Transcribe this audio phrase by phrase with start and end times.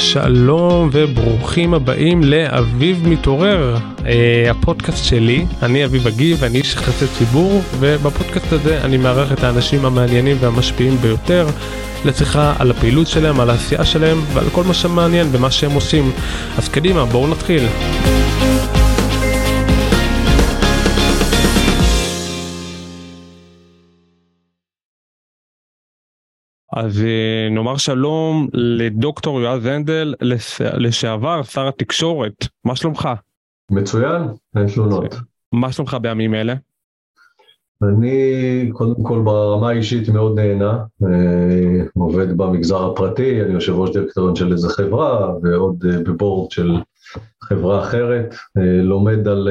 [0.00, 3.76] שלום וברוכים הבאים לאביב מתעורר,
[4.06, 9.44] אה, הפודקאסט שלי, אני אביב אגיב ואני איש יחסי ציבור ובפודקאסט הזה אני מארח את
[9.44, 11.46] האנשים המעניינים והמשפיעים ביותר
[12.04, 16.12] לשיחה על הפעילות שלהם, על העשייה שלהם ועל כל מה שמעניין ומה שהם עושים.
[16.58, 17.62] אז קדימה, בואו נתחיל.
[26.76, 30.14] אז אה, נאמר שלום לדוקטור יועז הנדל,
[30.76, 33.08] לשעבר שר התקשורת, מה שלומך?
[33.70, 34.22] מצוין,
[34.56, 35.14] אין תלונות.
[35.52, 36.54] מה שלומך בימים אלה?
[37.82, 44.36] אני קודם כל ברמה האישית מאוד נהנה, אה, עובד במגזר הפרטי, אני יושב ראש דירקטוריון
[44.36, 46.76] של איזה חברה ועוד אה, בבורד של
[47.42, 48.34] חברה אחרת,
[48.82, 49.48] לומד על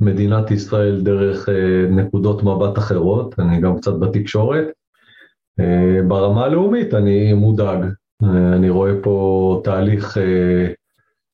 [0.00, 1.48] מדינת ישראל דרך
[1.90, 4.66] נקודות מבט אחרות, אני גם קצת בתקשורת.
[5.60, 7.84] אה, ברמה הלאומית אני מודאג,
[8.24, 10.72] אה, אני רואה פה תהליך אה,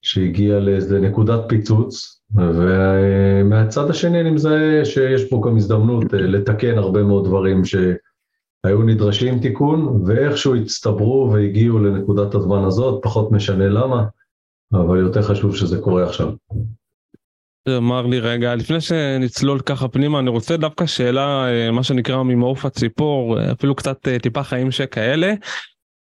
[0.02, 7.24] שהגיע לאיזה נקודת פיצוץ, ומהצד השני אני מזהה שיש פה גם הזדמנות לתקן הרבה מאוד
[7.24, 14.04] דברים שהיו נדרשים תיקון, ואיכשהו הצטברו והגיעו לנקודת הזמן הזאת, פחות משנה למה,
[14.72, 16.32] אבל יותר חשוב שזה קורה עכשיו.
[17.76, 23.38] אמר לי רגע לפני שנצלול ככה פנימה אני רוצה דווקא שאלה מה שנקרא ממעוף הציפור
[23.52, 25.34] אפילו קצת טיפה חיים שכאלה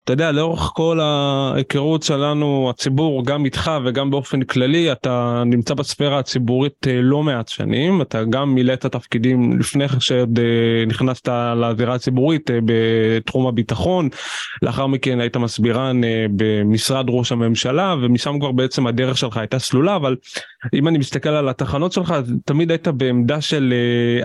[0.06, 6.20] אתה יודע, לאורך כל ההיכרות שלנו, הציבור, גם איתך וגם באופן כללי, אתה נמצא בספירה
[6.20, 12.52] הציבורית אה, לא מעט שנים, אתה גם מילאת תפקידים לפני שעוד אה, נכנסת לזירה הציבורית
[12.52, 14.09] אה, בתחום הביטחון,
[14.62, 16.02] לאחר מכן היית מסבירן
[16.36, 20.16] במשרד ראש הממשלה, ומשם כבר בעצם הדרך שלך הייתה סלולה, אבל
[20.73, 22.14] אם אני מסתכל על התחנות שלך,
[22.45, 23.73] תמיד היית בעמדה של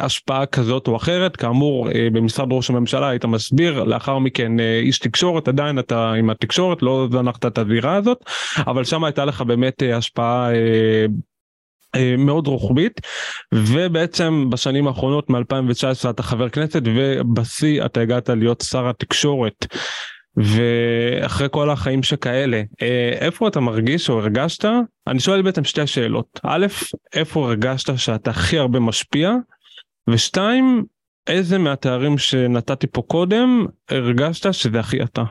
[0.00, 5.69] השפעה כזאת או אחרת, כאמור, במשרד ראש הממשלה היית מסביר, לאחר מכן איש תקשורת, עדיין
[5.70, 8.24] עדיין אתה עם התקשורת לא זנחת את הזירה הזאת
[8.56, 11.06] אבל שם הייתה לך באמת אה, השפעה אה,
[11.94, 13.00] אה, מאוד רוחבית
[13.54, 19.66] ובעצם בשנים האחרונות מ-2019 אתה חבר כנסת ובשיא אתה הגעת להיות שר התקשורת.
[20.36, 22.62] ואחרי כל החיים שכאלה
[23.20, 24.64] איפה אתה מרגיש או הרגשת
[25.06, 26.66] אני שואל בעצם שתי שאלות א'
[27.14, 29.32] איפה הרגשת שאתה הכי הרבה משפיע
[30.10, 30.84] ושתיים
[31.26, 35.22] איזה מהתארים שנתתי פה קודם הרגשת שזה הכי אתה.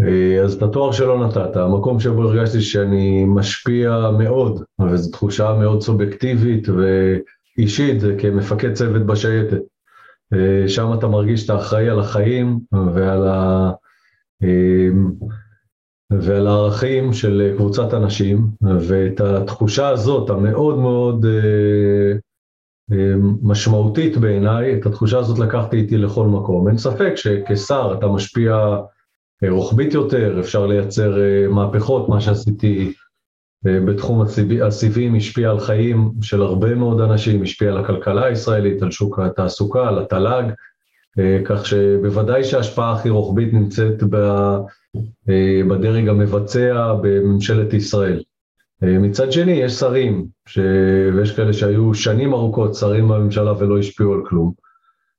[0.00, 5.82] אה, אז את התואר שלא נתת, המקום שבו הרגשתי שאני משפיע מאוד, וזו תחושה מאוד
[5.82, 9.60] סובייקטיבית ואישית, זה כמפקד צוות בשייטת.
[10.34, 12.58] אה, שם אתה מרגיש שאתה אחראי על החיים
[12.94, 13.70] ועל, ה...
[14.42, 14.88] אה,
[16.10, 18.46] ועל הערכים של קבוצת אנשים,
[18.80, 21.26] ואת התחושה הזאת, המאוד מאוד
[23.42, 26.68] משמעותית בעיניי, את התחושה הזאת לקחתי איתי לכל מקום.
[26.68, 28.76] אין ספק שכשר אתה משפיע
[29.48, 32.92] רוחבית יותר, אפשר לייצר אה, מהפכות, מה שעשיתי
[33.66, 34.22] אה, בתחום
[34.66, 39.88] הסיבים השפיע על חיים של הרבה מאוד אנשים, השפיע על הכלכלה הישראלית, על שוק התעסוקה,
[39.88, 40.44] על התל"ג,
[41.44, 44.02] כך שבוודאי שההשפעה הכי רוחבית נמצאת
[45.68, 48.22] בדרג המבצע בממשלת ישראל.
[48.82, 50.58] מצד שני, יש שרים, ש...
[51.16, 54.52] ויש כאלה שהיו שנים ארוכות שרים בממשלה ולא השפיעו על כלום.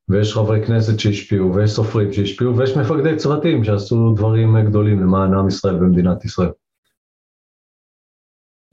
[0.10, 5.48] ויש חברי כנסת שהשפיעו, ויש סופרים שהשפיעו, ויש מפקדי צוותים שעשו דברים גדולים למען עם
[5.48, 6.50] ישראל ומדינת ישראל.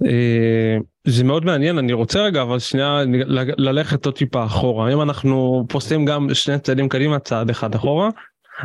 [0.06, 0.76] אה,
[1.06, 3.02] זה מאוד מעניין אני רוצה רגע אבל שנייה
[3.58, 8.08] ללכת עוד טיפה אחורה אם אנחנו פוסטים גם שני צעדים קדימה צעד אחד אחורה.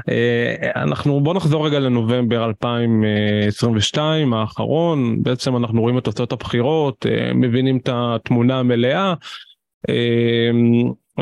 [0.10, 7.34] אה, אנחנו בוא נחזור רגע לנובמבר 2022 האחרון בעצם אנחנו רואים את תוצאות הבחירות אה,
[7.34, 9.14] מבינים את התמונה המלאה.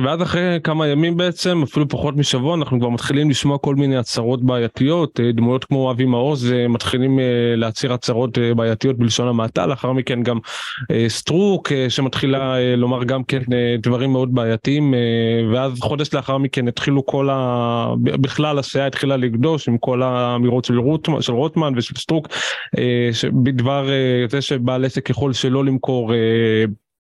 [0.04, 4.44] ואז אחרי כמה ימים בעצם אפילו פחות משבוע אנחנו כבר מתחילים לשמוע כל מיני הצהרות
[4.44, 9.92] בעייתיות אה, דמויות כמו אבי מעוז אה, מתחילים אה, להצהיר הצהרות בעייתיות בלשון המעטה לאחר
[9.92, 10.40] מכן גם
[11.08, 13.42] סטרוק שמתחילה לומר גם כן
[13.80, 14.94] דברים מאוד בעייתיים
[15.54, 17.88] ואז חודש לאחר מכן התחילו כל ה...
[18.02, 22.28] בכלל הסיעה התחילה לגדוש עם כל האמירות של, רוטמן, של רוטמן ושל סטרוק
[23.44, 23.88] בדבר
[24.30, 26.12] זה שבעל עסק יכול שלא למכור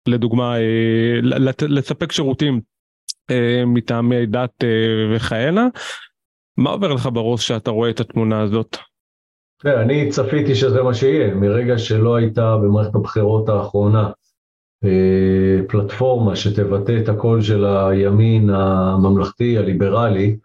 [0.07, 0.55] לדוגמה
[1.69, 2.61] לספק שירותים
[3.67, 5.69] מטעמי דת אה, וכהנה.
[6.57, 8.77] מה עובר לך בראש שאתה רואה את התמונה הזאת?
[9.63, 14.11] כן, אני צפיתי שזה מה שיהיה, מרגע שלא הייתה במערכת הבחירות האחרונה
[14.85, 20.37] אה, פלטפורמה שתבטא את הקול של הימין הממלכתי, הליברלי,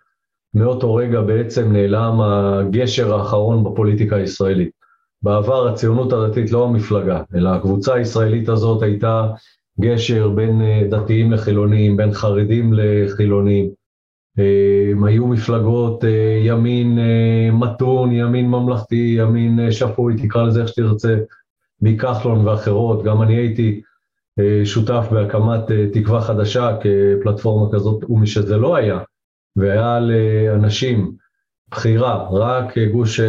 [0.53, 4.69] מאותו רגע בעצם נעלם הגשר האחרון בפוליטיקה הישראלית.
[5.21, 9.27] בעבר הציונות הדתית לא המפלגה, אלא הקבוצה הישראלית הזאת הייתה
[9.79, 13.69] גשר בין אה, דתיים לחילונים, בין חרדים לחילונים,
[14.91, 16.03] הם היו מפלגות
[16.45, 16.99] ימין
[17.53, 21.17] מתון, ימין ממלכתי, ימין שפוי, תקרא לזה איך שתרצה,
[21.81, 23.81] מכחלון ואחרות, גם אני הייתי
[24.63, 28.99] שותף בהקמת תקווה חדשה כפלטפורמה כזאת, ומשזה לא היה,
[29.55, 31.11] והיה לאנשים
[31.71, 33.19] בחירה, רק גוש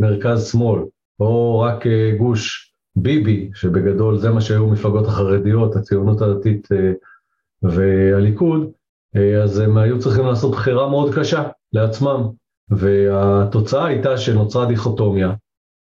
[0.00, 0.80] מרכז-שמאל,
[1.20, 1.84] או רק
[2.18, 2.65] גוש
[2.96, 6.68] ביבי, שבגדול זה מה שהיו מפלגות החרדיות, הציונות הדתית
[7.62, 8.70] והליכוד,
[9.42, 12.28] אז הם היו צריכים לעשות בחירה מאוד קשה לעצמם,
[12.70, 15.32] והתוצאה הייתה שנוצרה דיכוטומיה,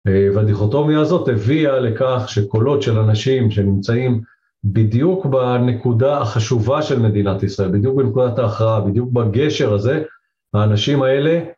[0.08, 4.22] והדיכוטומיה הזאת הביאה לכך שקולות של אנשים שנמצאים
[4.64, 10.04] בדיוק בנקודה החשובה של מדינת ישראל, בדיוק בנקודת ההכרעה, בדיוק בגשר הזה,
[10.54, 11.52] האנשים האלה אה,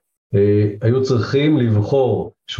[0.81, 2.57] היו צריכים לבחור, 80%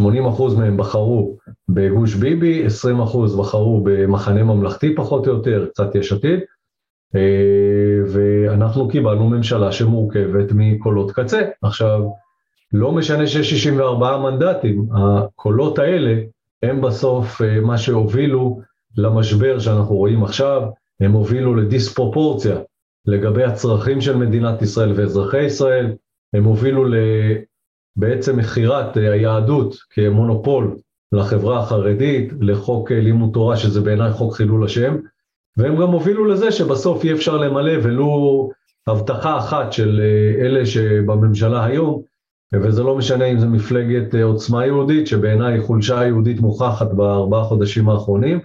[0.58, 1.38] מהם בחרו
[1.70, 6.40] בגוש ביבי, 20% בחרו במחנה ממלכתי פחות או יותר, קצת יש עתיד,
[7.16, 11.42] אה, ואנחנו קיבלנו ממשלה שמורכבת מקולות קצה.
[11.62, 12.02] עכשיו,
[12.74, 16.22] לא משנה שיש 64 מנדטים, הקולות האלה
[16.64, 18.62] הם בסוף אה, מה שהובילו
[18.98, 20.62] למשבר שאנחנו רואים עכשיו,
[21.00, 22.56] הם הובילו לדיספרופורציה
[23.06, 25.96] לגבי הצרכים של מדינת ישראל ואזרחי ישראל,
[26.34, 26.86] הם הובילו
[27.96, 30.78] בעצם מכירת אה, היהדות כמונופול
[31.12, 34.96] לחברה החרדית, לחוק אה, לימוד תורה, שזה בעיניי חוק חילול השם,
[35.58, 38.50] והם גם הובילו לזה שבסוף אי אפשר למלא ולו
[38.88, 42.02] הבטחה אחת של אה, אלה שבממשלה היום,
[42.56, 48.40] וזה לא משנה אם זה מפלגת עוצמה יהודית, שבעיניי חולשה יהודית מוכחת בארבעה חודשים האחרונים,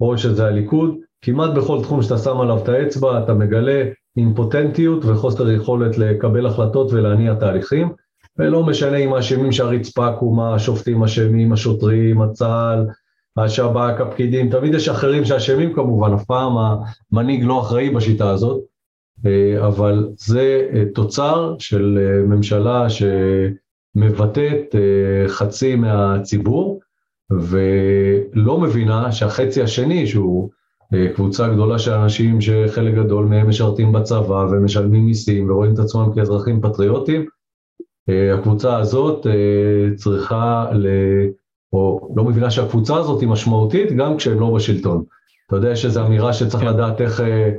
[0.00, 3.84] או שזה הליכוד, כמעט בכל תחום שאתה שם עליו את האצבע, אתה מגלה
[4.16, 7.92] אימפוטנטיות וחוסר יכולת לקבל החלטות ולהניע תהליכים.
[8.38, 12.86] ולא משנה אם האשמים שהרצפה עקומה, השופטים אשמים, השוטרים, הצה"ל,
[13.36, 16.52] השב"כ, הפקידים, תמיד יש אחרים שאשמים כמובן, אף פעם
[17.12, 18.60] המנהיג לא אחראי בשיטה הזאת,
[19.26, 24.74] אה, אבל זה אה, תוצר של אה, ממשלה שמבטאת
[25.28, 26.80] חצי מהציבור,
[27.30, 30.50] ולא מבינה שהחצי השני, שהוא
[31.14, 36.60] קבוצה גדולה של אנשים שחלק גדול מהם משרתים בצבא ומשלמים מיסים ורואים את עצמם כאזרחים
[36.60, 37.26] פטריוטים,
[38.08, 40.86] הקבוצה הזאת אה, צריכה, ל...
[41.72, 45.04] או לא מבינה שהקבוצה הזאת היא משמעותית גם כשהם לא בשלטון.
[45.46, 46.68] אתה יודע, יש איזו אמירה שצריך כן.
[46.68, 47.50] לדעת איך, אה,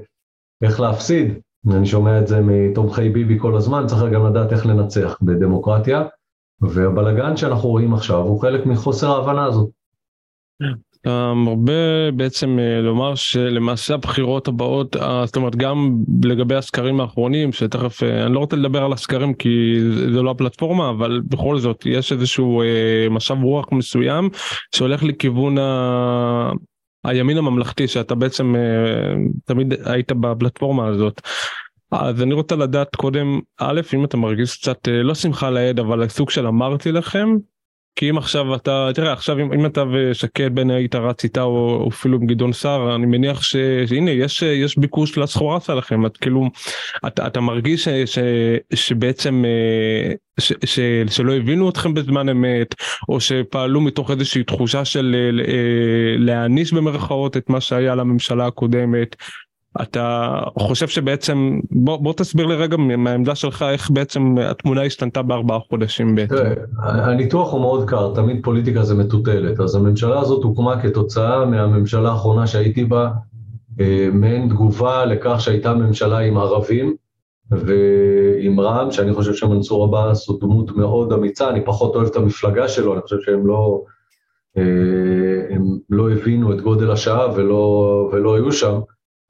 [0.64, 1.34] איך להפסיד,
[1.72, 6.04] אני שומע את זה מתומכי ביבי כל הזמן, צריך גם לדעת איך לנצח בדמוקרטיה,
[6.62, 9.70] והבלגן שאנחנו רואים עכשיו הוא חלק מחוסר ההבנה הזאת.
[11.08, 17.52] אתה מרבה בעצם אה, לומר שלמעשה הבחירות הבאות, אה, זאת אומרת גם לגבי הסקרים האחרונים,
[17.54, 19.76] שתכף, אה, אני לא רוצה לדבר על הסקרים כי
[20.14, 22.62] זה לא הפלטפורמה, אבל בכל זאת יש איזשהו
[23.12, 24.30] משב רוח מסוים
[24.76, 26.52] שהולך לכיוון ה...
[27.04, 28.56] הימין הממלכתי שאתה בעצם
[29.46, 31.22] תמיד היית בפלטפורמה הזאת.
[31.92, 36.30] אז אני רוצה לדעת קודם, א', אם אתה מרגיש קצת, לא שמחה לאיד, אבל סוג
[36.30, 37.28] של אמרתי לכם,
[37.98, 41.90] כי אם עכשיו אתה, תראה עכשיו אם, אם אתה ושקד בן היית רץ איתה או,
[41.90, 43.56] אפילו עם גדעון סער, אני מניח ש,
[43.86, 46.50] שהנה יש, יש ביקוש לסחורה שלכם, את כאילו,
[47.08, 48.20] אתה, אתה מרגיש ש, ש,
[48.74, 50.80] שבעצם, אה, ש, ש,
[51.10, 52.76] שלא הבינו אתכם בזמן אמת,
[53.10, 55.16] או שפעלו מתוך איזושהי תחושה של
[55.48, 59.16] אה, להעניש במרכאות את מה שהיה לממשלה הקודמת,
[59.82, 65.60] אתה חושב שבעצם בוא, בוא תסביר לי רגע מהעמדה שלך איך בעצם התמונה השתנתה בארבעה
[65.60, 66.36] חודשים בעצם.
[66.36, 72.12] תראה, הניתוח הוא מאוד קר, תמיד פוליטיקה זה מטוטלת, אז הממשלה הזאת הוקמה כתוצאה מהממשלה
[72.12, 73.10] האחרונה שהייתי בה,
[73.80, 76.96] אה, מעין תגובה לכך שהייתה ממשלה עם ערבים
[77.52, 82.68] ועם רע"מ, שאני חושב שמנסור עבאס הוא דמות מאוד אמיצה, אני פחות אוהב את המפלגה
[82.68, 83.84] שלו, אני חושב שהם לא,
[84.58, 84.64] אה,
[85.50, 88.80] הם לא הבינו את גודל השעה ולא, ולא היו שם.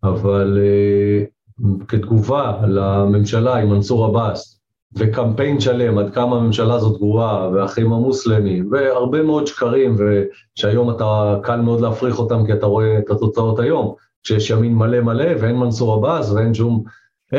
[0.10, 4.58] אבל uh, כתגובה לממשלה עם מנסור עבאס,
[4.96, 11.62] וקמפיין שלם עד כמה הממשלה הזאת גרועה, והאחים המוסלמים, והרבה מאוד שקרים, ושהיום אתה קל
[11.62, 15.94] מאוד להפריך אותם כי אתה רואה את התוצאות היום, שיש ימין מלא מלא ואין מנסור
[15.94, 16.84] עבאס ואין שום,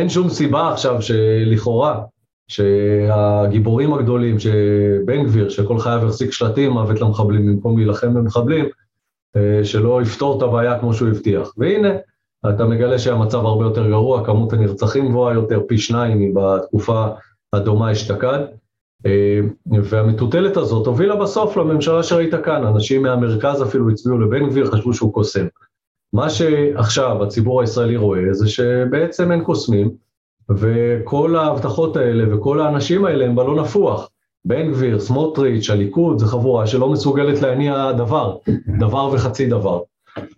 [0.09, 2.03] שום סיבה עכשיו שלכאורה,
[2.49, 8.65] שהגיבורים הגדולים, שבן גביר, שכל חייו החזיק שלטים מוות למחבלים במקום להילחם במחבלים,
[9.37, 11.53] אה, שלא יפתור את הבעיה כמו שהוא הבטיח.
[11.57, 11.89] והנה,
[12.51, 17.07] אתה מגלה שהמצב הרבה יותר גרוע, כמות הנרצחים גבוהה יותר, פי שניים בתקופה
[17.53, 18.39] הדומה אשתקד.
[19.07, 19.41] אה,
[19.83, 25.13] והמטוטלת הזאת הובילה בסוף לממשלה שראית כאן, אנשים מהמרכז אפילו הצביעו לבן גביר, חשבו שהוא
[25.13, 25.47] קוסם.
[26.13, 29.91] מה שעכשיו הציבור הישראלי רואה זה שבעצם אין קוסמים,
[30.51, 34.11] וכל ההבטחות האלה וכל האנשים האלה הם בלון הפוך.
[34.45, 38.37] בן גביר, סמוטריץ', הליכוד, זה חבורה שלא מסוגלת להניע דבר,
[38.79, 39.81] דבר וחצי דבר.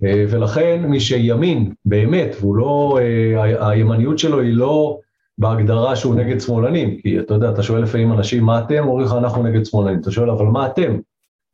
[0.05, 4.99] אה, ולכן מי שימין באמת, והוא לא, אה, הימניות שלו היא לא
[5.39, 8.89] בהגדרה שהוא נגד שמאלנים, כי אתה יודע, אתה שואל לפעמים אנשים, מה אתם?
[8.89, 10.01] אומרים לך, אנחנו נגד שמאלנים.
[10.01, 10.99] אתה שואל, אבל מה אתם?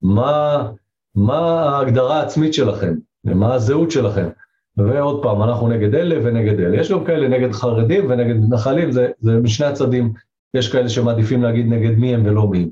[0.02, 0.66] מה,
[1.14, 2.94] מה ההגדרה העצמית שלכם?
[3.24, 4.28] מה הזהות שלכם?
[4.76, 6.80] ועוד פעם, אנחנו נגד אלה ונגד אלה.
[6.80, 10.12] יש גם כאלה נגד חרדים ונגד מתנחלים, זה, זה משני הצדדים.
[10.54, 12.68] יש כאלה שמעדיפים להגיד נגד מי הם ולא מי הם.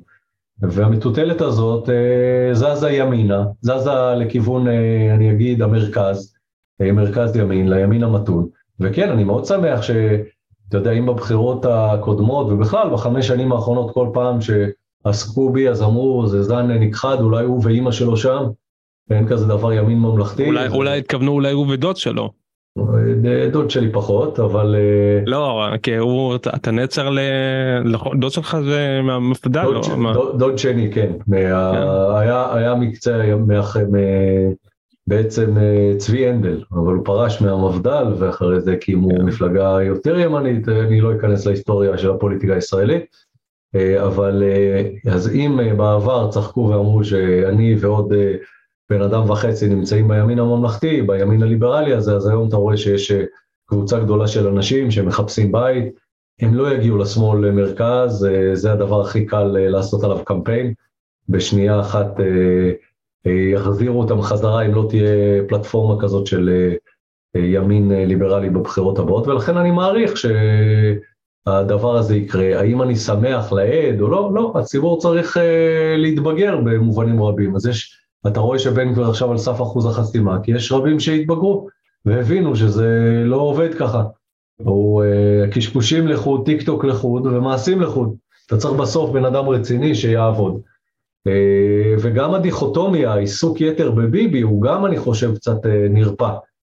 [0.62, 6.34] והמטוטלת הזאת אה, זזה ימינה, זזה לכיוון, אה, אני אגיד, המרכז,
[6.80, 8.48] אה, מרכז ימין, לימין המתון.
[8.80, 9.90] וכן, אני מאוד שמח ש...
[10.68, 16.26] אתה יודע, אם בבחירות הקודמות, ובכלל בחמש שנים האחרונות, כל פעם שעסקו בי, אז אמרו,
[16.26, 18.44] זה זן נכחד, אולי הוא ואימא שלו שם,
[19.10, 20.46] ואין כזה דבר ימין ממלכתי.
[20.46, 20.74] אולי, זה...
[20.74, 22.43] אולי התכוונו, אולי הוא ודוד שלו.
[23.52, 24.74] דוד שלי פחות, אבל...
[24.78, 27.18] אה, לא, כי הוא, אתה נצר ל...
[28.18, 29.66] דוד שלך זה מהמפד"ל,
[30.38, 31.12] דוד, שני, כן.
[31.32, 31.52] כן.
[32.16, 33.22] היה, היה מקצה.
[35.06, 39.08] בעצם אה, צבי הנדל, אבל הוא פרש מהמפד"ל ואחרי זה הקימו.
[39.08, 39.22] כן.
[39.22, 43.04] מפלגה יותר ימנית, אני לא אכנס להיסטוריה של הפוליטיקה הישראלית,
[43.74, 44.42] אה, אבל
[45.10, 48.12] אז אם בעבר צחקו ואמרו שאני ועוד
[48.90, 53.24] בן אדם וחצי נמצאים בימין הממלכתי, בימין הליברלי הזה, אז היום אתה רואה שיש אה,
[53.66, 55.94] קבוצה גדולה של אנשים שמחפשים בית,
[56.40, 60.74] הם לא יגיעו לשמאל למרכז, אה, זה הדבר הכי קל אה, לעשות עליו קמפיין,
[61.28, 62.20] בשנייה אחת
[63.52, 66.72] יחזירו אותם חזרה אם לא תהיה פלטפורמה כזאת של
[67.36, 72.60] ימין ליברלי בבחירות הבאות, ולכן אני מעריך שהדבר הזה יקרה.
[72.60, 74.30] האם אני שמח לעד או לא?
[74.34, 75.36] לא, הציבור צריך
[75.96, 80.52] להתבגר במובנים רבים, אז יש אתה רואה שבן גביר עכשיו על סף אחוז החסימה, כי
[80.52, 81.68] יש רבים שהתבגרו
[82.04, 84.02] והבינו שזה לא עובד ככה.
[84.62, 88.14] הוא uh, קשקושים לחוד, טיק טוק לחוד ומעשים לחוד.
[88.46, 90.60] אתה צריך בסוף בן אדם רציני שיעבוד.
[91.28, 91.30] Uh,
[92.00, 96.30] וגם הדיכוטומיה, העיסוק יתר בביבי, הוא גם, אני חושב, קצת uh, נרפא.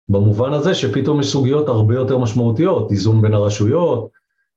[0.08, 4.08] במובן הזה שפתאום יש סוגיות הרבה יותר משמעותיות, איזון בין הרשויות,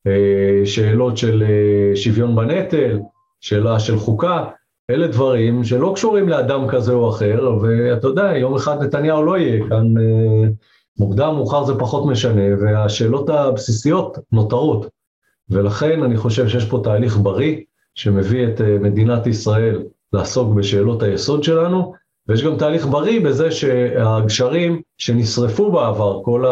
[0.08, 3.00] uh, שאלות של uh, שוויון בנטל,
[3.42, 4.46] שאלה של חוקה,
[4.90, 9.70] אלה דברים שלא קשורים לאדם כזה או אחר, ואתה יודע, יום אחד נתניהו לא יהיה
[9.70, 10.50] כאן, אה,
[11.00, 14.90] מוקדם, מאוחר זה פחות משנה, והשאלות הבסיסיות נותרות.
[15.50, 17.58] ולכן אני חושב שיש פה תהליך בריא,
[17.96, 21.94] שמביא את אה, מדינת ישראל לעסוק בשאלות היסוד שלנו,
[22.28, 26.46] ויש גם תהליך בריא בזה שהגשרים שנשרפו בעבר, כל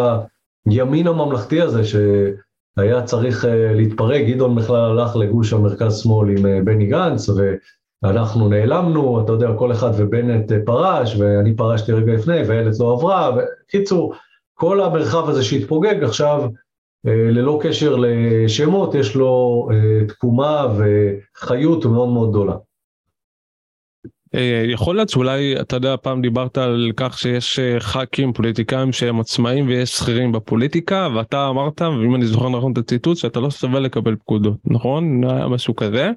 [0.66, 7.30] הימין הממלכתי הזה שהיה צריך אה, להתפרק, גדעון בכלל הלך לגוש המרכז-שמאל עם בני גנץ,
[8.04, 13.32] אנחנו נעלמנו, אתה יודע, כל אחד ובנט פרש, ואני פרשתי רגע לפני, ואיילת לא עברה,
[13.32, 14.14] בקיצור,
[14.54, 16.44] כל המרחב הזה שהתפוגג עכשיו,
[17.08, 22.56] אה, ללא קשר לשמות, יש לו אה, תקומה וחיות מאוד מאוד גדולה.
[24.36, 29.68] אה, יכול להיות שאולי, אתה יודע, פעם דיברת על כך שיש ח"כים, פוליטיקאים שהם עצמאים
[29.68, 34.16] ויש שכירים בפוליטיקה, ואתה אמרת, ואם אני זוכר נכון את הציטוט, שאתה לא סובל לקבל
[34.16, 35.22] פקודות, נכון?
[35.50, 36.12] משהו כזה.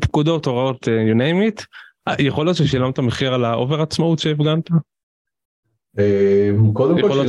[0.00, 1.64] פקודות, הוראות, אה, you name it.
[2.08, 4.70] אה, יכול להיות ששילמת מחיר על ה over עצמאות שהפגנת?
[5.98, 7.26] אה, קודם כל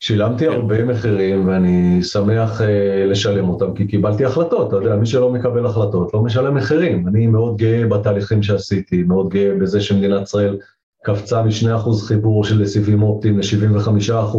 [0.00, 0.52] שילמתי כן.
[0.52, 2.60] הרבה מחירים ואני שמח
[3.06, 7.08] לשלם אותם כי קיבלתי החלטות, אתה יודע, מי שלא מקבל החלטות לא משלם מחירים.
[7.08, 10.58] אני מאוד גאה בתהליכים שעשיתי, מאוד גאה בזה שמדינת ישראל
[11.04, 14.36] קפצה מ-2% חיבור של סיבים אופטיים ל-75%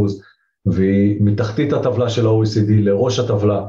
[0.65, 3.65] והיא מתחתית הטבלה של ה-OECD לראש הטבלה.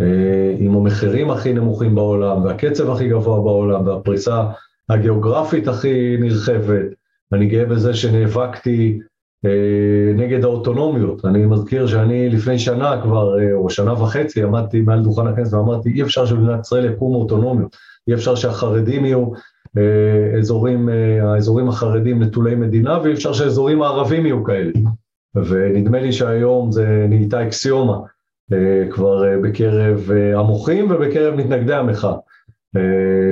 [0.00, 4.44] אה, עם המחירים הכי נמוכים בעולם, והקצב הכי גבוה בעולם, והפריסה
[4.88, 6.86] הגיאוגרפית הכי נרחבת.
[7.32, 8.98] אני גאה בזה שנאבקתי
[9.44, 11.24] אה, נגד האוטונומיות.
[11.24, 15.90] אני מזכיר שאני לפני שנה כבר, אה, או שנה וחצי, עמדתי מעל דוכן הכנסת ואמרתי,
[15.90, 17.76] אי אפשר שבמדינת ישראל יקומו אוטונומיות.
[18.08, 19.26] אי אפשר שהחרדים יהיו
[20.38, 20.88] אזורים,
[21.22, 24.72] האזורים החרדים נטולי מדינה, ואי אפשר שהאזורים הערבים יהיו כאלה.
[25.34, 27.98] ונדמה לי שהיום זה נהייתה אקסיומה.
[28.52, 32.16] אה, כבר אה, בקרב אה, המוחים ובקרב מתנגדי המחאה,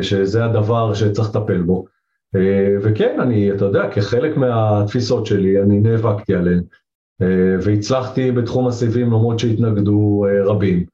[0.03, 1.85] שזה הדבר שצריך לטפל בו.
[2.83, 6.63] וכן, אני, אתה יודע, כחלק מהתפיסות שלי, אני נאבקתי עליהן,
[7.63, 10.85] והצלחתי בתחום הסיבים למרות שהתנגדו רבים.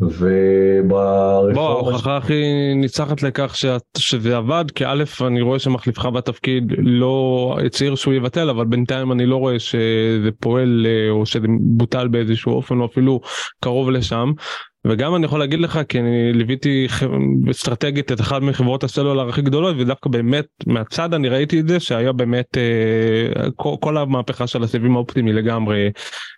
[0.00, 1.54] וברפורמה...
[1.54, 2.42] בוא, ההוכחה הכי
[2.76, 8.50] ניצחת לכך שאת, שזה עבד, כי א', אני רואה שמחליפך בתפקיד לא הצהיר שהוא יבטל,
[8.50, 13.20] אבל בינתיים אני לא רואה שזה פועל או שזה בוטל באיזשהו אופן או אפילו
[13.60, 14.32] קרוב לשם.
[14.88, 16.86] וגם אני יכול להגיד לך כי אני ליוויתי
[17.50, 22.12] אסטרטגית את אחת מחברות הסלולר הכי גדולות ודווקא באמת מהצד אני ראיתי את זה שהיה
[22.12, 25.90] באמת אה, כל, המהפכה של הסיבים האופטיים היא לגמרי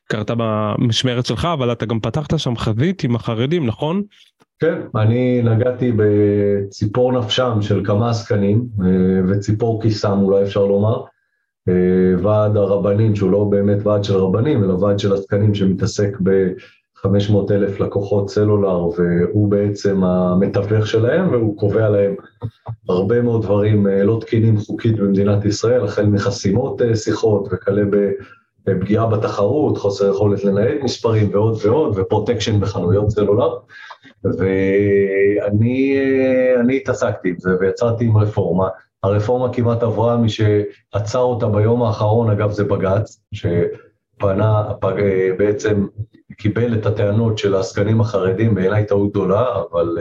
[0.08, 4.02] קרתה במשמרת שלך אבל אתה גם פתחת שם חזית עם החרדים נכון?
[4.60, 8.86] כן, אני נגעתי בציפור נפשם של כמה עסקנים אה,
[9.28, 11.02] וציפור כיסם אולי אפשר לומר.
[11.68, 16.30] אה, ועד הרבנים שהוא לא באמת ועד של רבנים אלא ועד של עסקנים שמתעסק ב...
[17.02, 22.14] 500 אלף לקוחות סלולר, והוא בעצם המתווך שלהם, והוא קובע להם
[22.88, 27.82] הרבה מאוד דברים לא תקינים חוקית במדינת ישראל, החל מחסימות שיחות וכלה
[28.66, 33.58] בפגיעה בתחרות, חוסר יכולת לנהל מספרים ועוד ועוד, ופרוטקשן בחנויות סלולר.
[34.24, 35.96] ואני
[36.76, 38.68] התעסקתי עם זה ויצרתי עם רפורמה.
[39.02, 44.62] הרפורמה כמעט עברה, מי שעצר אותה ביום האחרון, אגב, זה בג"ץ, שפנה,
[45.38, 45.86] בעצם
[46.38, 49.98] קיבל את הטענות של העסקנים החרדים, בעיניי טעות גדולה, אבל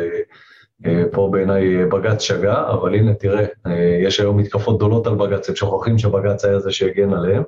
[0.85, 5.49] אה, פה בעיניי בג"ץ שגה, אבל הנה, תראה, אה, יש היום מתקפות גדולות על בג"ץ,
[5.49, 7.43] הם שוכחים שבג"ץ היה זה שהגן עליהם.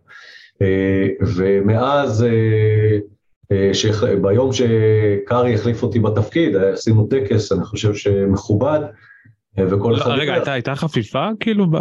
[0.61, 2.25] אה, ומאז
[3.51, 8.87] אה, שביום שקארי החליף אותי בתפקיד, עשינו טקס, אני חושב שמכובד, אה,
[9.57, 10.11] וכל אחד...
[10.11, 11.67] רגע, הייתה, הייתה חפיפה כאילו?
[11.71, 11.75] ב...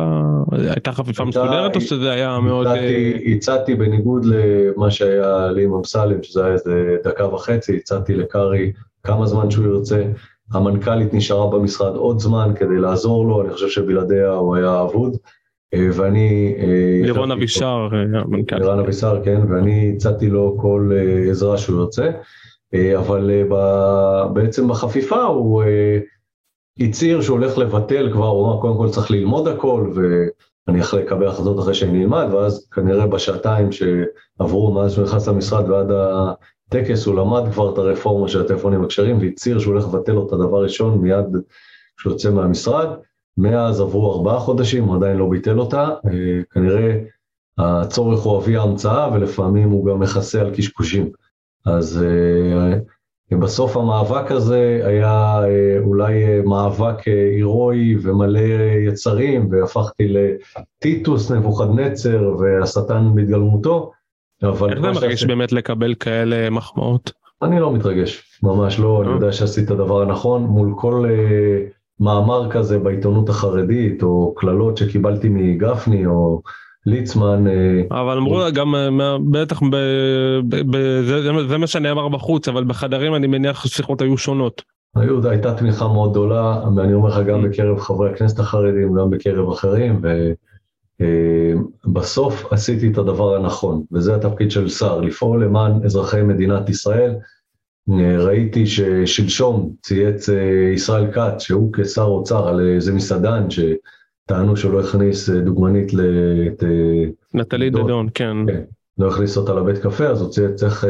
[0.52, 2.66] הייתה חפיפה הייתה, מסודרת או שזה היה מאוד...
[2.66, 8.14] הצעתי, אה, הצעתי בניגוד למה שהיה לי עם אמסלם, שזה היה איזה דקה וחצי, הצעתי
[8.14, 8.72] לקארי
[9.02, 10.02] כמה זמן שהוא ירצה.
[10.52, 15.16] המנכ"לית נשארה במשרד עוד זמן כדי לעזור לו, אני חושב שבלעדיה הוא היה אבוד.
[15.74, 16.54] אה, ואני...
[16.58, 18.56] אה, לירון אבישר, המנכ"ל.
[18.56, 20.90] לירון אבישר, כן, ואני הצעתי לו כל
[21.30, 22.10] עזרה שהוא יוצא,
[22.98, 23.30] אבל
[24.32, 25.62] בעצם בחפיפה הוא
[26.80, 31.26] הצהיר שהוא הולך לבטל כבר, הוא אמר קודם כל צריך ללמוד הכל, ואני יכול לקבל
[31.26, 37.14] החלטות אחרי שאני אלמד, ואז כנראה בשעתיים שעברו מאז שהוא נכנס למשרד ועד הטקס, הוא
[37.14, 41.26] למד כבר את הרפורמה של הטלפונים הכשרים, והצהיר שהוא הולך לבטל אותה דבר ראשון מיד
[41.96, 42.88] כשהוא יוצא מהמשרד.
[43.38, 47.00] מאז עברו ארבעה חודשים, הוא עדיין לא ביטל אותה, אה, כנראה
[47.58, 51.10] הצורך הוא אבי ההמצאה ולפעמים הוא גם מכסה על קשקושים.
[51.66, 52.78] אז אה,
[53.34, 58.40] בסוף המאבק הזה היה אה, אולי מאבק הירואי ומלא
[58.88, 63.92] יצרים, והפכתי לטיטוס נבוכדנצר והשטן בהתגלמותו,
[64.42, 64.70] אבל...
[64.70, 67.12] איך זה מרגיש באמת לקבל כאלה מחמאות?
[67.42, 71.06] אני לא מתרגש, ממש לא, אני יודע שעשית את הדבר הנכון מול כל...
[72.00, 76.42] מאמר כזה בעיתונות החרדית, או קללות שקיבלתי מגפני, או
[76.86, 77.46] ליצמן.
[77.46, 79.60] אה, אבל אמרו גם, אה, בטח,
[81.48, 84.62] זה מה שנאמר בחוץ, אבל בחדרים אני מניח ששיחות היו שונות.
[84.96, 87.48] היו, הייתה תמיכה מאוד גדולה, ואני אומר לך גם mm.
[87.48, 90.02] בקרב חברי הכנסת החרדים, גם בקרב אחרים,
[91.86, 97.14] ובסוף אה, עשיתי את הדבר הנכון, וזה התפקיד של שר, לפעול למען אזרחי מדינת ישראל.
[98.18, 100.28] ראיתי ששלשום צייץ
[100.74, 103.50] ישראל כץ, שהוא כשר אוצר על איזה מסעדן
[104.28, 105.92] שטענו שהוא לא הכניס אה, דוגמנית
[106.46, 106.62] את...
[106.62, 108.36] אה, נטלי דדון, כן.
[108.46, 108.62] כן.
[108.98, 110.84] לא הכניס אותה לבית קפה, אז הוא צייץ איך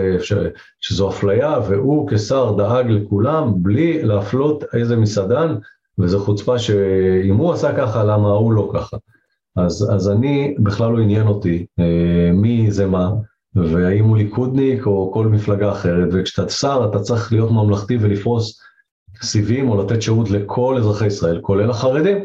[0.81, 5.55] שזו אפליה, והוא כשר דאג לכולם בלי להפלות איזה מסעדן,
[5.98, 8.96] וזו חוצפה שאם הוא עשה ככה, למה הוא לא ככה.
[9.57, 11.66] אז, אז אני, בכלל לא עניין אותי
[12.35, 13.11] מי זה מה,
[13.55, 18.61] והאם הוא ליכודניק או כל מפלגה אחרת, וכשאתה שר אתה צריך להיות ממלכתי ולפרוס
[19.22, 22.18] סיבים או לתת שירות לכל אזרחי ישראל, כולל החרדים,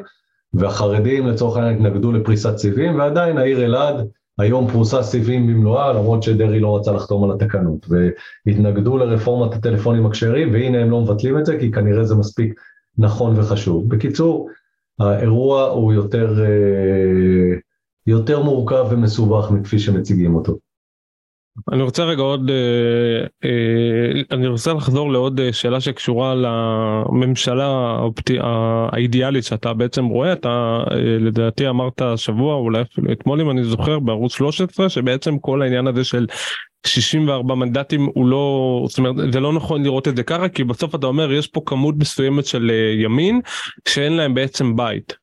[0.54, 4.08] והחרדים לצורך העניין התנגדו לפריסת סיבים, ועדיין העיר אלעד
[4.39, 7.88] היום פרוסה סיבים במלואה, למרות שדרעי לא רצה לחתום על התקנות,
[8.46, 12.60] והתנגדו לרפורמת הטלפונים הכשרים, והנה הם לא מבטלים את זה, כי כנראה זה מספיק
[12.98, 13.89] נכון וחשוב.
[13.89, 14.50] בקיצור,
[15.00, 17.58] האירוע הוא יותר, אה,
[18.08, 20.58] יותר מורכב ומסובך מכפי שמציגים אותו.
[21.72, 27.98] אני רוצה רגע עוד, אה, אה, אני רוצה לחזור לעוד אה, שאלה שקשורה לממשלה
[28.92, 30.84] האידיאלית שאתה בעצם רואה, אתה
[31.20, 36.04] לדעתי אמרת השבוע, אולי אפילו אתמול אם אני זוכר, בערוץ 13, שבעצם כל העניין הזה
[36.04, 36.28] של
[36.86, 40.96] 64 מנדטים הוא לא, זאת אומרת זה לא נכון לראות את זה ככה, כי בסוף
[40.96, 42.72] אתה אומר יש פה כמות מסוימת של
[43.04, 43.42] ימין
[43.88, 45.23] שאין להם בעצם בית.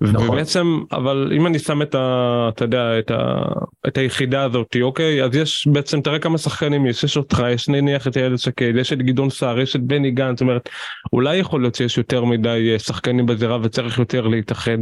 [0.00, 0.28] נכון.
[0.28, 2.48] ובעצם אבל אם אני שם את ה...
[2.48, 3.42] אתה יודע את, ה,
[3.88, 8.06] את היחידה הזאת אוקיי אז יש בעצם תראה כמה שחקנים יש יש אותך יש נניח
[8.06, 10.68] את איילת שקד יש את גדעון סער יש את בני גנץ זאת אומרת
[11.12, 14.78] אולי יכול להיות שיש יותר מדי אה, שחקנים בזירה וצריך יותר להתאחד.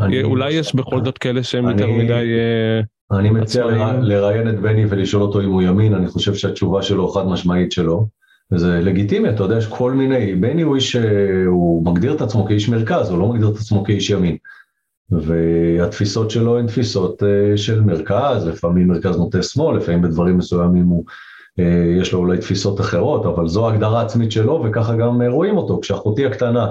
[0.00, 2.12] אני, אולי יש בכל זאת כאלה שהם אני, יותר מדי.
[2.12, 3.66] אה, אני מציע
[4.00, 8.06] לראיין את בני ולשאול אותו אם הוא ימין אני חושב שהתשובה שלו חד משמעית שלו.
[8.52, 10.96] וזה לגיטימי, אתה יודע, יש כל מיני, בני הוא איש,
[11.46, 14.36] הוא מגדיר את עצמו כאיש מרכז, הוא לא מגדיר את עצמו כאיש ימין.
[15.12, 21.04] והתפיסות שלו הן תפיסות אה, של מרכז, לפעמים מרכז נוטה שמאל, לפעמים בדברים מסוימים הוא,
[21.58, 25.56] אה, יש לו אולי תפיסות אחרות, אבל זו ההגדרה העצמית שלו וככה גם אה, רואים
[25.56, 25.80] אותו.
[25.80, 26.66] כשאחותי הקטנה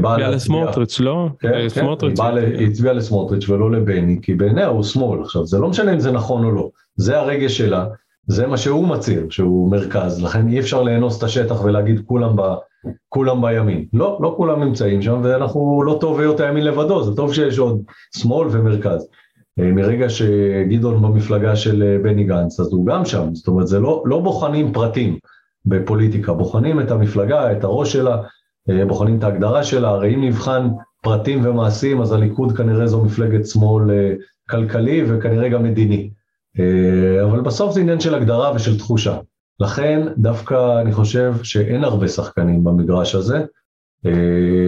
[0.00, 0.30] באה.
[0.30, 1.28] לסמוטריץ', לא?
[1.38, 2.20] כן, כן, סמוטריץ'.
[2.20, 5.20] היא הצביעה לסמוטריץ' ולא לבני, כי בעיניה הוא שמאל.
[5.20, 7.86] עכשיו, זה לא משנה אם זה נכון או לא, זה הרגש שלה.
[8.30, 12.42] זה מה שהוא מצהיר, שהוא מרכז, לכן אי אפשר לאנוס את השטח ולהגיד כולם, ב,
[13.08, 13.84] כולם בימין.
[13.92, 17.82] לא, לא כולם נמצאים שם, ואנחנו לא טוב היות הימין לבדו, זה טוב שיש עוד
[18.16, 19.08] שמאל ומרכז.
[19.60, 23.80] אה, מרגע שגדעון במפלגה של אה, בני גנץ, אז הוא גם שם, זאת אומרת, זה
[23.80, 25.18] לא, לא בוחנים פרטים.
[25.66, 28.22] בפוליטיקה, בוחנים את המפלגה, את הראש שלה,
[28.86, 30.68] בוחנים את ההגדרה שלה, הרי אם נבחן
[31.02, 33.84] פרטים ומעשים, אז הליכוד כנראה זו מפלגת שמאל
[34.50, 36.10] כלכלי וכנראה גם מדיני.
[37.24, 39.18] אבל בסוף זה עניין של הגדרה ושל תחושה.
[39.60, 43.44] לכן דווקא אני חושב שאין הרבה שחקנים במגרש הזה,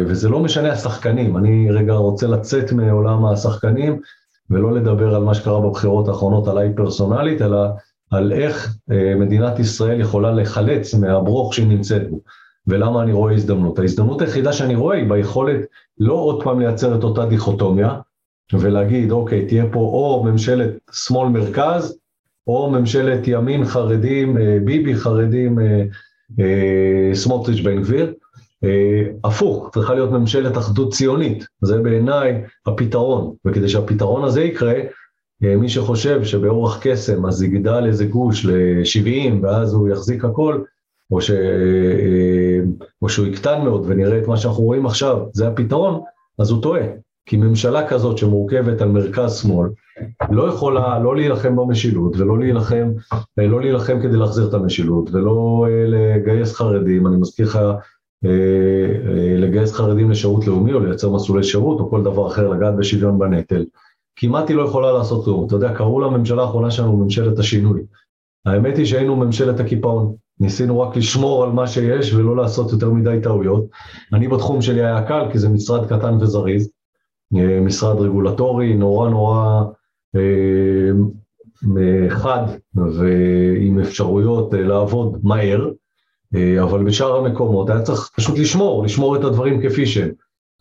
[0.07, 4.01] וזה לא משנה השחקנים, אני רגע רוצה לצאת מעולם השחקנים
[4.51, 7.59] ולא לדבר על מה שקרה בבחירות האחרונות עליי פרסונלית, אלא
[8.11, 8.77] על איך
[9.19, 12.21] מדינת ישראל יכולה לחלץ מהברוך שהיא נמצאת בו,
[12.67, 13.79] ולמה אני רואה הזדמנות.
[13.79, 15.61] ההזדמנות היחידה שאני רואה היא ביכולת
[15.99, 17.99] לא עוד פעם לייצר את אותה דיכוטומיה,
[18.61, 21.99] ולהגיד, אוקיי, תהיה פה או ממשלת שמאל מרכז,
[22.47, 25.59] או ממשלת ימין חרדים, ביבי חרדים,
[27.15, 28.15] סמוטריץ' בן גביר,
[29.25, 34.75] הפוך, צריכה להיות ממשלת אחדות ציונית, זה בעיניי הפתרון, וכדי שהפתרון הזה יקרה,
[35.41, 40.63] מי שחושב שבאורח קסם אז יגדל איזה גוש ל-70 ואז הוא יחזיק הכל,
[41.11, 41.31] או, ש...
[43.03, 46.01] או שהוא יקטן מאוד ונראה את מה שאנחנו רואים עכשיו, זה הפתרון,
[46.39, 46.83] אז הוא טועה.
[47.27, 49.69] כי ממשלה כזאת שמורכבת על מרכז שמאל,
[50.31, 52.93] לא יכולה לא להילחם במשילות ולא להילחם,
[53.39, 57.59] לא להילחם כדי להחזיר את המשילות ולא לגייס חרדים, אני מזכיר לך
[59.39, 63.65] לגייס חרדים לשירות לאומי או לייצר מסלולי שירות או כל דבר אחר, לגעת בשוויון בנטל.
[64.17, 65.47] כמעט היא לא יכולה לעשות כלום.
[65.47, 67.81] אתה יודע, קראו לממשלה האחרונה שלנו ממשלת השינוי.
[68.47, 70.15] האמת היא שהיינו ממשלת הקיפאון.
[70.41, 73.65] ניסינו רק לשמור על מה שיש ולא לעשות יותר מדי טעויות.
[74.13, 76.71] אני בתחום שלי היה קל, כי זה משרד קטן וזריז,
[77.61, 79.63] משרד רגולטורי, נורא נורא
[82.09, 85.71] חד ועם אפשרויות לעבוד מהר,
[86.63, 90.11] אבל בשאר המקומות היה צריך פשוט לשמור, לשמור את הדברים כפי שהם.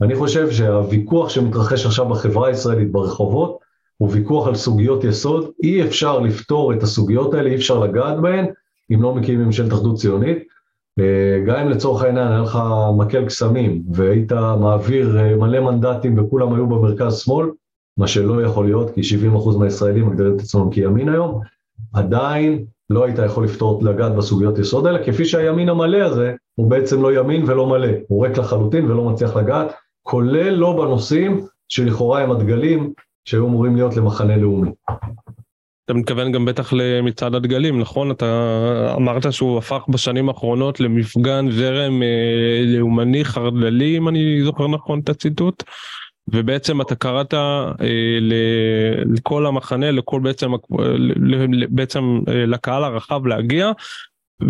[0.01, 3.57] אני חושב שהוויכוח שמתרחש עכשיו בחברה הישראלית ברחובות
[3.97, 8.45] הוא ויכוח על סוגיות יסוד, אי אפשר לפתור את הסוגיות האלה, אי אפשר לגעת בהן
[8.93, 10.38] אם לא מקימים ממשלת אחדות ציונית.
[11.45, 12.60] גם אם לצורך העניין היה לך
[12.97, 17.49] מקל קסמים והיית מעביר מלא מנדטים וכולם היו במרכז שמאל,
[17.97, 21.41] מה שלא יכול להיות כי 70% מהישראלים מגדירים את עצמם כימין היום,
[21.93, 27.01] עדיין לא היית יכול לפתור, לגעת בסוגיות יסוד האלה, כפי שהימין המלא הזה הוא בעצם
[27.01, 29.71] לא ימין ולא מלא, הוא ריק לחלוטין ולא מצליח לגעת,
[30.04, 32.93] כולל לא בנושאים שלכאורה הם הדגלים
[33.25, 34.71] שהיו אמורים להיות למחנה לאומי.
[35.91, 38.12] אתה מתכוון גם בטח למצעד הדגלים, נכון?
[38.12, 44.99] אתה אמרת שהוא הפך בשנים האחרונות למפגן זרם אה, לאומני חרד"לי, אם אני זוכר נכון
[44.99, 45.63] את הציטוט,
[46.27, 47.71] ובעצם אתה קראת אה,
[49.06, 50.51] לכל המחנה, לכל בעצם,
[51.69, 53.71] בעצם אה, לקהל הרחב להגיע,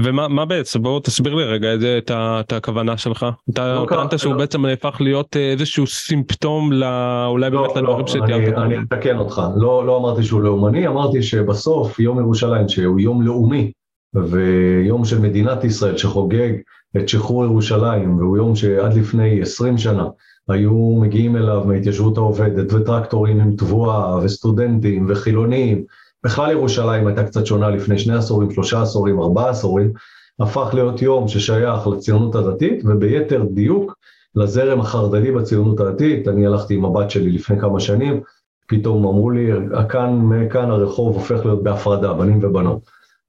[0.04, 0.82] ומה בעצם?
[0.82, 3.26] בוא תסביר לי רגע את, את, את הכוונה שלך.
[3.54, 4.40] אתה לא טענת שהוא לא.
[4.40, 9.18] בעצם הפך להיות אה, איזשהו סימפטום לא, אולי לא, באמת לדברים לא, שתיארת אני אתקן
[9.18, 9.42] אותך.
[9.56, 13.72] לא לא אמרתי שהוא לאומני אמרתי שבסוף יום ירושלים שהוא יום לאומי
[14.14, 16.54] ויום של מדינת ישראל שחוגג
[16.98, 20.06] את שחרור ירושלים והוא יום שעד לפני 20 שנה
[20.50, 25.84] היו מגיעים אליו מההתיישבות העובדת וטרקטורים עם תבואה וסטודנטים וחילונים
[26.24, 29.94] בכלל ירושלים הייתה קצת שונה לפני שני עשורים, שלושה עשורים, ארבעה עשורים,
[30.40, 33.96] הפך להיות יום ששייך לציונות הדתית, וביתר דיוק
[34.36, 36.28] לזרם החרד"לי בציונות הדתית.
[36.28, 38.22] אני הלכתי עם הבת שלי לפני כמה שנים,
[38.68, 39.50] פתאום אמרו לי,
[39.90, 42.82] כאן, מכאן הרחוב הופך להיות בהפרדה, בנים ובנות.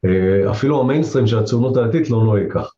[0.04, 2.72] אה, אפילו המיינסטרים של הציונות הדתית לא נוהג כך.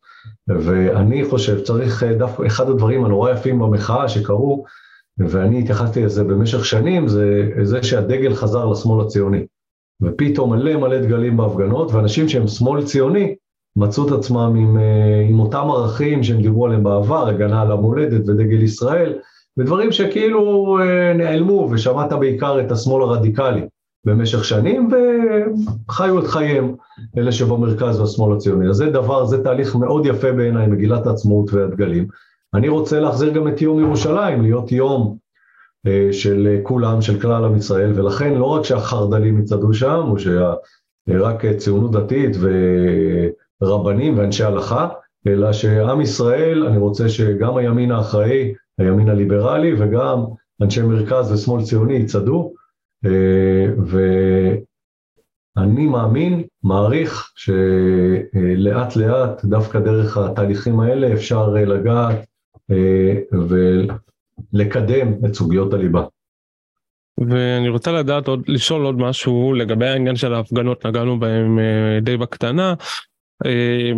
[0.47, 4.65] ואני חושב, צריך אה, דווקא, אחד הדברים הנורא יפים במחאה שקרו,
[5.17, 9.45] ואני התייחסתי לזה במשך שנים, זה זה שהדגל חזר לשמאל הציוני.
[10.01, 13.35] ופתאום מלא מלא דגלים בהפגנות, ואנשים שהם שמאל ציוני
[13.75, 18.29] מצאו את עצמם עם, אה, עם אותם ערכים שהם דיברו עליהם בעבר, הגנה על המולדת
[18.29, 19.13] ודגל ישראל,
[19.57, 23.61] ודברים שכאילו אה, נעלמו, ושמעת בעיקר את השמאל הרדיקלי
[24.05, 24.89] במשך שנים,
[25.89, 26.75] וחיו את חייהם,
[27.17, 28.69] אלה שבמרכז והשמאל הציוני.
[28.69, 32.07] אז זה דבר, זה תהליך מאוד יפה בעיניי, מגילת העצמאות והדגלים.
[32.53, 35.17] אני רוצה להחזיר גם את יום ירושלים, להיות יום
[36.11, 41.91] של כולם, של כלל עם ישראל, ולכן לא רק שהחרד"לים יצעדו שם, או שרק ציונות
[41.91, 42.37] דתית
[43.61, 44.87] ורבנים ואנשי הלכה,
[45.27, 50.23] אלא שעם ישראל, אני רוצה שגם הימין האחראי, הימין הליברלי, וגם
[50.61, 52.53] אנשי מרכז ושמאל ציוני יצעדו,
[53.05, 53.65] אה,
[55.57, 62.25] ואני מאמין, מעריך, שלאט לאט, דווקא דרך התהליכים האלה, אפשר לגעת
[62.71, 63.13] אה,
[64.53, 66.03] לקדם את סוגיות הליבה.
[67.29, 72.17] ואני רוצה לדעת עוד, לשאול עוד משהו לגבי העניין של ההפגנות, נגענו בהם אה, די
[72.17, 72.73] בקטנה.
[73.45, 73.91] אה,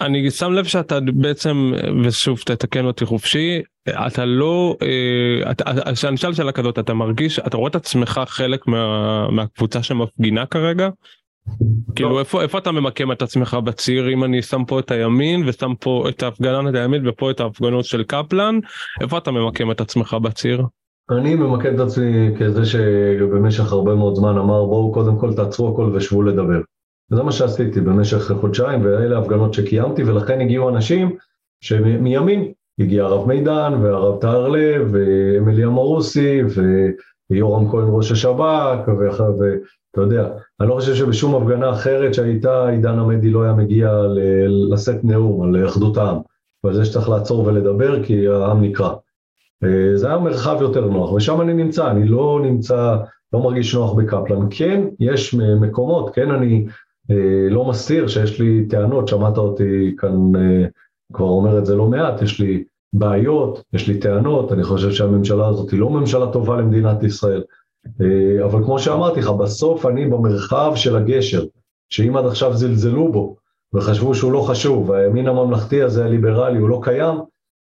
[0.00, 1.72] אני שם לב שאתה בעצם,
[2.04, 4.76] ושוב תתקן אותי חופשי, אתה לא,
[5.94, 10.88] כשאני אשאל שאלה כזאת, אתה מרגיש, אתה רואה את עצמך חלק מה, מהקבוצה שמפגינה כרגע?
[11.94, 12.18] כאילו לא.
[12.18, 16.04] איפה, איפה אתה ממקם את עצמך בציר אם אני שם פה את הימין ושם פה
[16.08, 18.58] את ההפגנה את הימין ופה את ההפגנות של קפלן
[19.00, 20.62] איפה אתה ממקם את עצמך בציר?
[21.10, 25.90] אני ממקד את עצמי כזה שבמשך הרבה מאוד זמן אמר בואו קודם כל תעצרו הכל
[25.94, 26.60] ושבו לדבר.
[27.10, 31.16] זה מה שעשיתי במשך חודשיים ואלה הפגנות שקיימתי ולכן הגיעו אנשים
[31.60, 36.40] שמימין הגיע הרב מידן והרב טהר לב ואמיליה מורוסי
[37.30, 38.88] ויורם כהן ראש השב"כ
[39.94, 40.28] ואתה יודע,
[40.60, 43.92] אני לא חושב שבשום הפגנה אחרת שהייתה עידן עמדי לא היה מגיע
[44.72, 46.18] לשאת נאום על אחדות העם
[46.64, 48.94] ועל זה שצריך לעצור ולדבר כי העם נקרא.
[49.64, 52.96] אה, זה היה מרחב יותר נוח, ושם אני נמצא, אני לא נמצא,
[53.32, 54.46] לא מרגיש נוח בקפלן.
[54.50, 56.66] כן, יש מקומות, כן, אני
[57.10, 60.66] אה, לא מסתיר שיש לי טענות, שמעת אותי כאן אה,
[61.12, 65.48] כבר אומר את זה לא מעט, יש לי בעיות, יש לי טענות, אני חושב שהממשלה
[65.48, 67.42] הזאת היא לא ממשלה טובה למדינת ישראל.
[68.44, 71.44] אבל כמו שאמרתי לך, בסוף אני במרחב של הגשר,
[71.90, 73.36] שאם עד עכשיו זלזלו בו
[73.74, 77.18] וחשבו שהוא לא חשוב, והימין הממלכתי הזה הליברלי הוא לא קיים,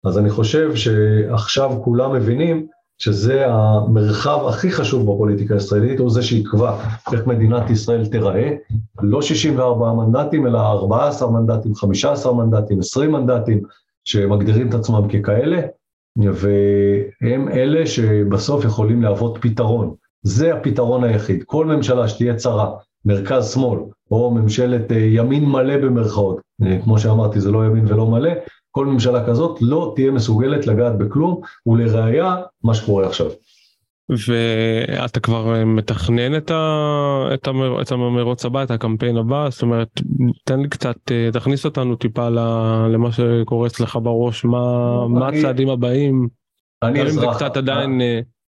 [0.05, 2.67] אז אני חושב שעכשיו כולם מבינים
[2.99, 6.79] שזה המרחב הכי חשוב בפוליטיקה הישראלית, הוא זה שיקבע
[7.13, 8.53] איך מדינת ישראל תיראה,
[9.03, 13.63] לא 64 מנדטים, אלא 14 מנדטים, 15 מנדטים, 20 מנדטים,
[14.05, 15.61] שמגדירים את עצמם ככאלה,
[16.17, 19.95] והם אלה שבסוף יכולים להוות פתרון.
[20.27, 21.45] זה הפתרון היחיד.
[21.47, 22.71] כל ממשלה שתהיה צרה,
[23.05, 23.79] מרכז-שמאל,
[24.11, 28.31] או ממשלת אה, ימין מלא במרכאות, אה, כמו שאמרתי, זה לא ימין ולא מלא,
[28.71, 33.27] כל ממשלה כזאת לא תהיה מסוגלת לגעת בכלום, ולראיה, מה שקורה עכשיו.
[34.29, 37.29] ואתה כבר מתכנן את, ה...
[37.35, 37.83] את, המר...
[37.83, 39.89] את המרוץ הבא, את הקמפיין הבא, זאת אומרת,
[40.45, 40.97] תן לי קצת,
[41.33, 42.29] תכניס אותנו טיפה
[42.89, 44.59] למה שקורה אצלך בראש, מה,
[45.07, 45.19] אני...
[45.19, 46.29] מה הצעדים הבאים.
[46.83, 47.37] אני אזרח.
[47.37, 48.01] קצת עדיין...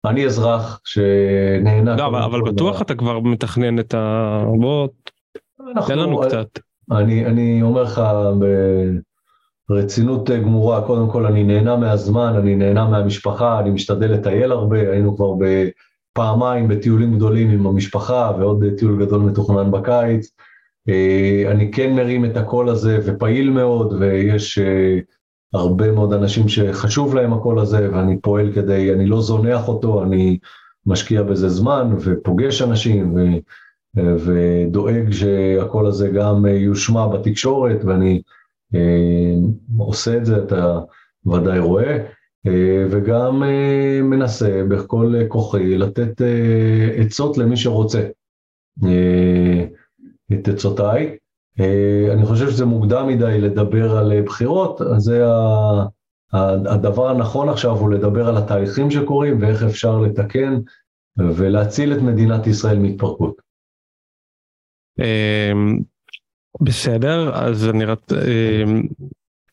[0.05, 1.95] אני אזרח שנהנה.
[1.95, 4.43] לא, אבל, אבל בטוח אתה כבר מתכנן את ה...
[4.59, 4.87] בוא,
[5.87, 6.59] תן לנו קצת.
[6.91, 8.01] אני, אני אומר לך,
[8.39, 8.45] ב...
[9.69, 14.91] רצינות אה, גמורה, קודם כל אני נהנה מהזמן, אני נהנה מהמשפחה, אני משתדל לטייל הרבה,
[14.91, 15.33] היינו כבר
[16.13, 20.31] פעמיים בטיולים גדולים עם המשפחה ועוד טיול גדול מתוכנן בקיץ.
[20.89, 24.99] אה, אני כן מרים את הקול הזה ופעיל מאוד ויש אה,
[25.53, 30.37] הרבה מאוד אנשים שחשוב להם הקול הזה ואני פועל כדי, אני לא זונח אותו, אני
[30.85, 33.19] משקיע בזה זמן ופוגש אנשים ו,
[33.95, 38.21] ודואג שהקול הזה גם יושמע בתקשורת ואני
[38.75, 39.33] אה,
[39.77, 40.79] עושה את זה, אתה
[41.25, 41.97] ודאי רואה,
[42.47, 46.21] אה, וגם אה, מנסה בכל כוחי לתת
[46.97, 48.07] עצות למי שרוצה
[50.33, 51.17] את עצותיי.
[52.13, 55.23] אני חושב שזה מוקדם מדי לדבר על בחירות, אז זה
[56.67, 60.59] הדבר הנכון עכשיו הוא לדבר על התהליכים שקורים ואיך אפשר לתקן
[61.17, 63.35] ולהציל את מדינת ישראל מהתפרקות.
[66.61, 67.99] בסדר אז אני רק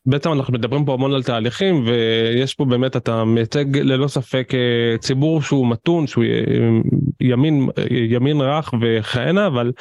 [0.06, 4.98] בעצם אנחנו מדברים פה המון על תהליכים ויש פה באמת אתה מייצג ללא ספק אה,
[4.98, 6.30] ציבור שהוא מתון שהוא אה,
[7.20, 9.72] ימין ימין רך וכהנה אבל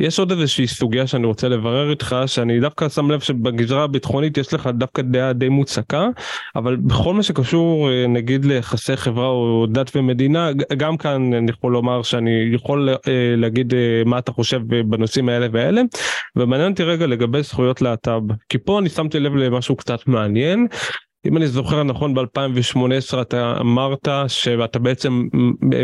[0.00, 4.54] יש עוד איזושהי סוגיה שאני רוצה לברר איתך שאני דווקא שם לב שבגזרה הביטחונית יש
[4.54, 6.08] לך דווקא דעה די מוצקה
[6.56, 11.72] אבל בכל מה שקשור אה, נגיד ליחסי חברה או דת ומדינה גם כאן אני יכול
[11.72, 12.88] לומר שאני יכול
[13.36, 13.74] להגיד
[14.06, 15.82] מה אתה חושב בנושאים האלה ואלה
[16.36, 20.66] ומעניין אותי רגע לגבי זכויות להט"ב כי פה אני שמתי לב משהו קצת מעניין.
[21.26, 25.28] אם אני זוכר נכון ב-2018 אתה אמרת שאתה בעצם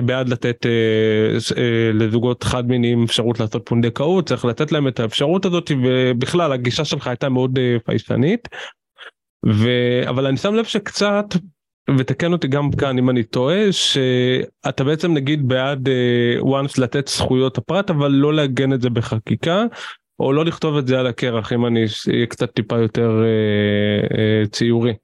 [0.04, 5.44] בעד לתת אה, אה, לזוגות חד מיניים אפשרות לעשות פונדקאות צריך לתת להם את האפשרות
[5.44, 8.48] הזאת ובכלל הגישה שלך הייתה מאוד אה, פייסנית.
[9.46, 9.68] ו...
[10.08, 11.24] אבל אני שם לב שקצת
[11.98, 17.58] ותקן אותי גם כאן אם אני טועה שאתה בעצם נגיד בעד אה, once לתת זכויות
[17.58, 19.64] הפרט אבל לא לעגן את זה בחקיקה
[20.20, 24.46] או לא לכתוב את זה על הקרח אם אני אהיה קצת טיפה יותר אה, אה,
[24.46, 24.94] ציורי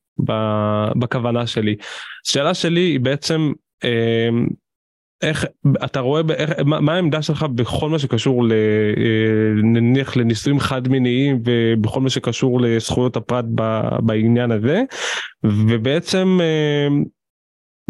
[0.97, 1.77] בכוונה שלי.
[2.25, 3.53] שאלה שלי היא בעצם
[3.85, 4.29] אה,
[5.23, 5.47] איך
[5.85, 11.43] אתה רואה איך, מה, מה העמדה שלך בכל מה שקשור אה, נניח לנישואים חד מיניים
[11.45, 14.83] ובכל מה שקשור לזכויות הפרט ב, בעניין הזה
[15.45, 16.89] ובעצם אה,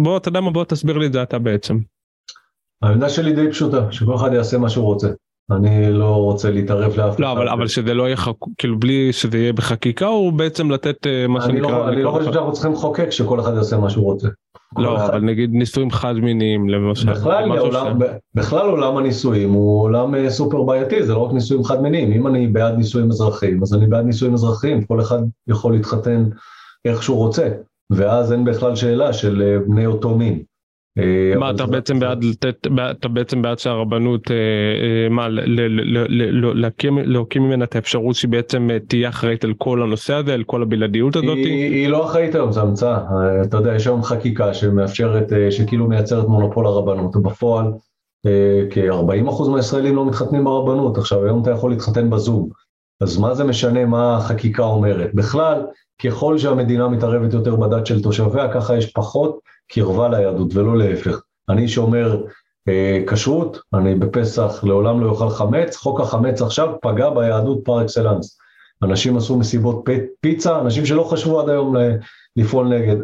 [0.01, 1.79] בוא אתה יודע מה בוא תסביר לי את זה אתה בעצם.
[2.83, 5.09] העמדה שלי די פשוטה שכל אחד יעשה מה שהוא רוצה.
[5.51, 7.21] אני לא רוצה להתערב לאף אחד.
[7.21, 8.33] לא, אבל, אבל שזה לא יהיה, חק...
[8.59, 11.71] כאילו בלי שזה יהיה בחקיקה, או בעצם לתת אה, מה שנקרא...
[11.71, 14.29] לא, אני לא חושב שאנחנו צריכים לחוקק שכל אחד יעשה מה שהוא רוצה.
[14.79, 15.09] לא, אחד.
[15.09, 17.13] אבל נגיד נישואים חד מיניים למשל.
[17.13, 18.05] בכלל, עולם, ש...
[18.35, 22.13] בכלל עולם הנישואים הוא עולם אה, סופר בעייתי, זה לא רק נישואים חד מיניים.
[22.13, 26.25] אם אני בעד נישואים אזרחיים, אז אני בעד נישואים אזרחיים, כל אחד יכול להתחתן
[26.85, 27.49] איך שהוא רוצה,
[27.91, 30.43] ואז אין בכלל שאלה של אה, בני אותו מין.
[30.99, 35.27] אה, מה אתה בעצם בעד לתת אתה בעצם בעד שהרבנות אה, אה, מה
[37.05, 41.17] להקים ממנה את האפשרות שהיא בעצם תהיה אחראית על כל הנושא הזה על כל הבלעדיות
[41.17, 41.37] הזאת?
[41.37, 42.99] היא לא אחראית היום זה המצאה.
[43.43, 47.73] אתה יודע יש היום חקיקה שמאפשרת שכאילו מייצרת מונופול הרבנות בפועל
[48.71, 50.99] כ-40% מהישראלים לא מתחתנים ברבנות.
[50.99, 52.49] עכשיו היום אתה יכול להתחתן בזום
[53.01, 55.67] אז מה זה משנה מה החקיקה אומרת בכלל
[56.05, 61.23] ככל שהמדינה מתערבת יותר בדת של תושביה ככה יש פחות קרבה ליהדות ולא להפך.
[61.49, 62.23] אני שאומר
[62.69, 68.39] אה, כשרות, אני בפסח לעולם לא אוכל חמץ, חוק החמץ עכשיו פגע ביהדות פר אקסלנס.
[68.83, 69.85] אנשים עשו מסיבות
[70.21, 71.75] פיצה, אנשים שלא חשבו עד היום
[72.37, 72.97] לפעול נגד.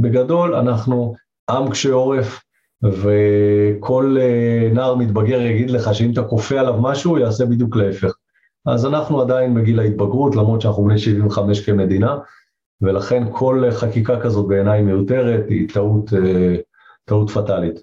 [0.00, 1.14] בגדול אנחנו
[1.50, 2.40] עם קשה עורף,
[2.82, 8.12] וכל אה, נער מתבגר יגיד לך שאם אתה כופה עליו משהו, הוא יעשה בדיוק להפך.
[8.74, 12.18] אז אנחנו עדיין בגיל ההתבגרות, למרות שאנחנו בני 75 כמדינה,
[12.80, 16.56] ולכן כל חקיקה כזאת בעיניי מיותרת, היא טעות, אה,
[17.04, 17.74] טעות פטאלית.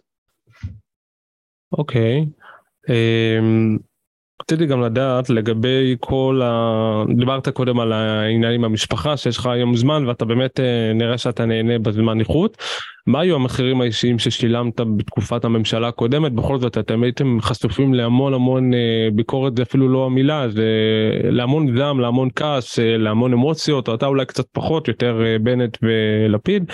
[1.72, 2.26] אוקיי.
[2.26, 2.90] Okay.
[2.90, 3.95] אמ, um...
[4.42, 7.04] רציתי גם לדעת לגבי כל ה...
[7.18, 11.46] דיברת קודם על העניין עם המשפחה שיש לך היום זמן ואתה באמת אה, נראה שאתה
[11.46, 12.58] נהנה בזמן איכות.
[13.08, 18.74] מה היו המחירים האישיים ששילמת בתקופת הממשלה הקודמת בכל זאת אתם הייתם חשופים להמון המון
[18.74, 20.66] אה, ביקורת זה אפילו לא המילה זה
[21.24, 26.72] להמון דם להמון כעס אה, להמון אמוציות אתה אולי קצת פחות יותר בנט ולפיד.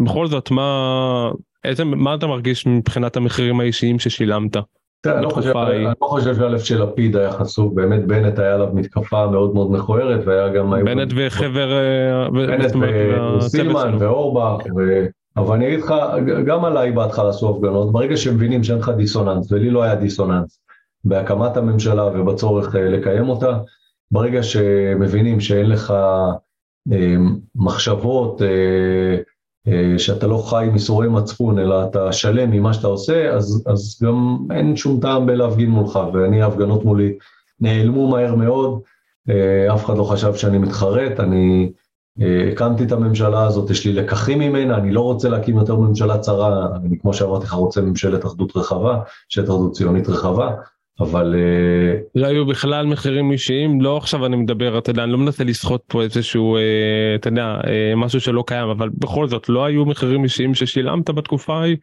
[0.00, 1.30] בכל זאת מה
[1.64, 4.56] איזה מה אתה מרגיש מבחינת המחירים האישיים ששילמת.
[5.06, 5.22] אני
[6.00, 10.48] לא חושב שא' שלפיד היה חשוף, באמת בנט היה עליו מתקפה מאוד מאוד מכוערת והיה
[10.48, 10.74] גם...
[10.84, 11.72] בנט וחבר...
[11.72, 12.76] אה, בנט
[13.38, 14.64] וסילמן ואורבך,
[15.36, 15.94] אבל אני אגיד לך,
[16.46, 20.60] גם עליי בהתחלה עשו הפגנות, ברגע שמבינים שאין לך דיסוננס, ולי לא היה דיסוננס,
[21.04, 23.58] בהקמת הממשלה ובצורך אה, לקיים אותה,
[24.10, 25.90] ברגע שמבינים שאין לך
[26.92, 27.16] אה,
[27.54, 29.16] מחשבות, אה,
[29.98, 34.38] שאתה לא חי עם איסורי מצפון, אלא אתה שלם ממה שאתה עושה, אז, אז גם
[34.50, 37.12] אין שום טעם בלהפגין מולך, ואני, ההפגנות מולי
[37.60, 38.80] נעלמו מהר מאוד,
[39.28, 41.72] אה, אף אחד לא חשב שאני מתחרט, אני
[42.20, 46.18] אה, הקמתי את הממשלה הזאת, יש לי לקחים ממנה, אני לא רוצה להקים יותר ממשלה
[46.18, 50.50] צרה, אני כמו שאמרתי לך רוצה ממשלת אחדות רחבה, ממשלת אחדות ציונית רחבה,
[51.00, 51.34] אבל...
[51.34, 55.44] אה, לא היו בכלל מחירים אישיים, לא עכשיו אני מדבר, אתה יודע, אני לא מנסה
[55.44, 59.84] לסחוט פה איזשהו, אה, אתה יודע, אה, משהו שלא קיים, אבל בכל זאת לא היו
[59.84, 61.76] מחירים אישיים ששילמת בתקופה ההיא?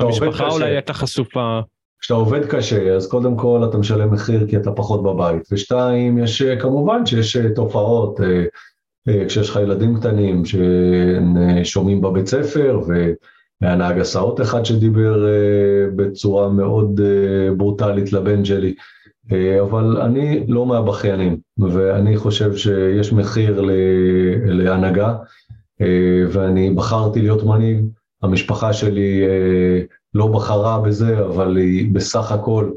[0.00, 1.60] המשפחה אולי הייתה חשופה.
[2.00, 6.42] כשאתה עובד קשה, אז קודם כל אתה משלם מחיר כי אתה פחות בבית, ושתיים, יש
[6.42, 8.20] כמובן שיש תופעות,
[9.26, 13.12] כשיש לך ילדים קטנים ששומעים בבית ספר, ו...
[13.64, 18.74] היה נהג הסעות אחד שדיבר uh, בצורה מאוד uh, ברוטלית לבן שלי,
[19.28, 23.60] uh, אבל אני לא מהבכיינים, ואני חושב שיש מחיר
[24.46, 25.14] להנהגה,
[25.82, 25.84] uh,
[26.32, 27.84] ואני בחרתי להיות מנהיג,
[28.22, 32.70] המשפחה שלי uh, לא בחרה בזה, אבל היא בסך הכל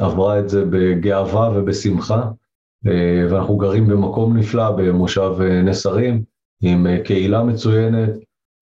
[0.00, 2.22] עברה את זה בגאווה ובשמחה,
[2.86, 2.90] uh,
[3.30, 5.32] ואנחנו גרים במקום נפלא במושב
[5.64, 6.22] נס הרים,
[6.62, 8.10] עם קהילה מצוינת,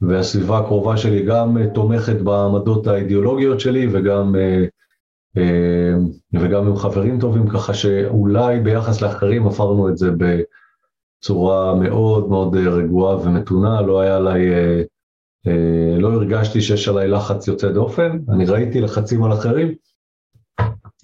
[0.01, 4.65] והסביבה הקרובה שלי גם אה, תומכת בעמדות האידיאולוגיות שלי וגם, אה,
[5.37, 5.95] אה,
[6.35, 10.11] וגם עם חברים טובים, ככה שאולי ביחס לאחרים עברנו את זה
[11.21, 14.47] בצורה מאוד מאוד רגועה ומתונה, לא היה עליי,
[15.99, 19.75] לא הרגשתי שיש עליי לחץ יוצא דופן, אני ראיתי לחצים על אחרים,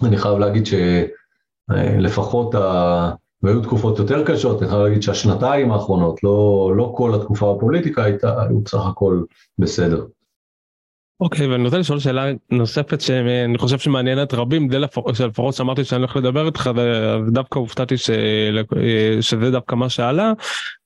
[0.05, 3.11] אני חייב להגיד שלפחות ה...
[3.42, 8.42] והיו תקופות יותר קשות, אני חייב להגיד שהשנתיים האחרונות, לא, לא כל התקופה בפוליטיקה הייתה,
[8.42, 9.22] היו בסך הכל
[9.59, 10.05] בסדר.
[11.20, 16.00] אוקיי, okay, ואני רוצה לשאול שאלה נוספת שאני חושב שמעניינת רבים, די לפחות שאמרתי שאני
[16.00, 16.70] הולך לדבר איתך
[17.26, 18.11] ודווקא הופתעתי ש...
[19.20, 20.33] שזה דווקא מה שעלה.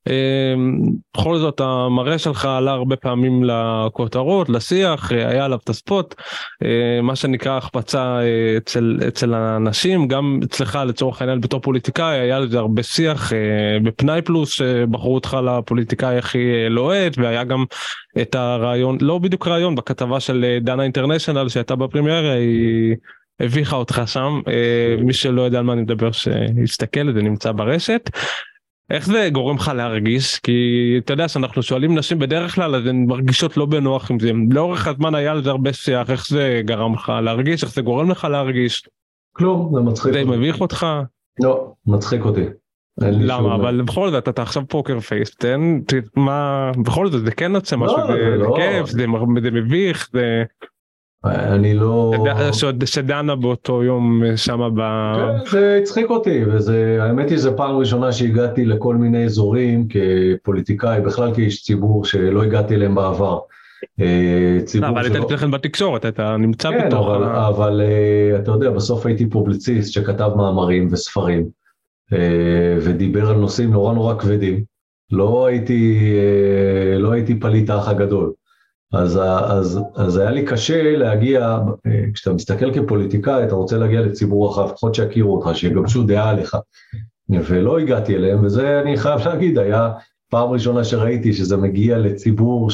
[0.06, 0.80] אמ,
[1.16, 6.14] בכל זאת המראה שלך עלה הרבה פעמים לכותרות, לשיח, היה עליו את הספוט,
[6.64, 12.38] אה, מה שנקרא החפצה אה, אצל, אצל האנשים, גם אצלך לצורך העניין בתור פוליטיקאי היה
[12.38, 13.38] לזה הרבה שיח אה,
[13.84, 17.64] בפנאי פלוס שבחרו אותך לפוליטיקאי הכי לוהט והיה גם
[18.22, 22.96] את הרעיון, לא בדיוק רעיון, בכתבה של דנה אינטרנשיונל שהייתה בפרימיירה היא
[23.40, 24.40] הביכה אותך שם,
[25.00, 28.10] מי שלא יודע על מה אני מדבר שיסתכל, זה נמצא ברשת.
[28.90, 30.38] איך זה גורם לך להרגיש?
[30.38, 30.52] כי
[31.04, 34.30] אתה יודע שאנחנו שואלים נשים בדרך כלל אז הן מרגישות לא בנוח עם זה.
[34.50, 37.62] לאורך הזמן היה לזה הרבה שיח, איך זה גרם לך להרגיש?
[37.62, 38.88] איך זה גורם לך להרגיש?
[39.32, 40.24] כלום, זה מצחיק אותי.
[40.24, 40.86] זה מביך אותך?
[41.42, 42.44] לא, מצחיק אותי.
[42.98, 43.54] למה?
[43.54, 45.60] אבל בכל זאת אתה עכשיו פוקר פייס, תן,
[46.16, 48.56] מה, בכל זאת זה כן יוצא משהו, לא, זה לא.
[48.56, 49.06] כיף, זה
[49.52, 50.44] מביך, זה...
[51.24, 52.12] אני לא...
[52.84, 54.80] שדנה באותו יום אה, שמה ב...
[55.16, 61.34] כן, זה הצחיק אותי, והאמת היא זו פעם ראשונה שהגעתי לכל מיני אזורים כפוליטיקאי, בכלל
[61.34, 63.38] כאיש ציבור שלא הגעתי אליהם בעבר.
[64.64, 67.08] ציבור אבל היית לפני כן בתקשורת, אתה נמצא כן, בתוך...
[67.08, 67.80] אבל, אבל
[68.42, 71.44] אתה יודע, בסוף הייתי פובליציסט שכתב מאמרים וספרים,
[72.82, 74.64] ודיבר על נושאים נורא נורא כבדים.
[75.12, 76.00] לא הייתי,
[76.98, 78.32] לא הייתי פליט האח הגדול.
[78.96, 81.58] אז, אז, אז היה לי קשה להגיע,
[82.14, 86.56] כשאתה מסתכל כפוליטיקאי, אתה רוצה להגיע לציבור רחב, לפחות שיכירו אותך, שיגבשו דעה עליך.
[87.30, 89.92] ולא הגעתי אליהם, וזה אני חייב להגיד, היה
[90.30, 92.68] פעם ראשונה שראיתי שזה מגיע לציבור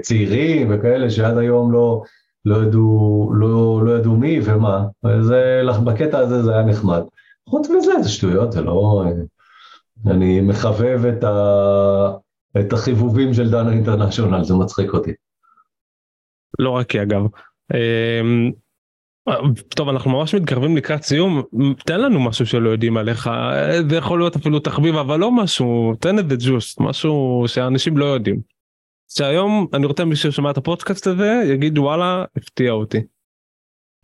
[0.00, 2.02] צעירים וכאלה שעד היום לא,
[2.44, 7.02] לא, ידעו, לא, לא ידעו מי ומה, וזה, בקטע הזה זה היה נחמד.
[7.48, 9.04] חוץ מזה זה שטויות, זה לא...
[10.06, 12.12] אני מחבב את, ה,
[12.60, 15.12] את החיבובים של דנה אינטרנשיונל, זה מצחיק אותי.
[16.58, 17.22] לא רק כי אגב.
[17.74, 18.50] אמ,
[19.68, 21.42] טוב אנחנו ממש מתקרבים לקראת סיום
[21.86, 23.30] תן לנו משהו שלא יודעים עליך
[23.88, 28.04] זה יכול להיות אפילו תחביב אבל לא משהו תן את זה ג'וסט משהו שאנשים לא
[28.04, 28.40] יודעים.
[29.08, 33.00] שהיום אני רוצה מי ששומע את הפודקאסט הזה יגיד וואלה הפתיע אותי.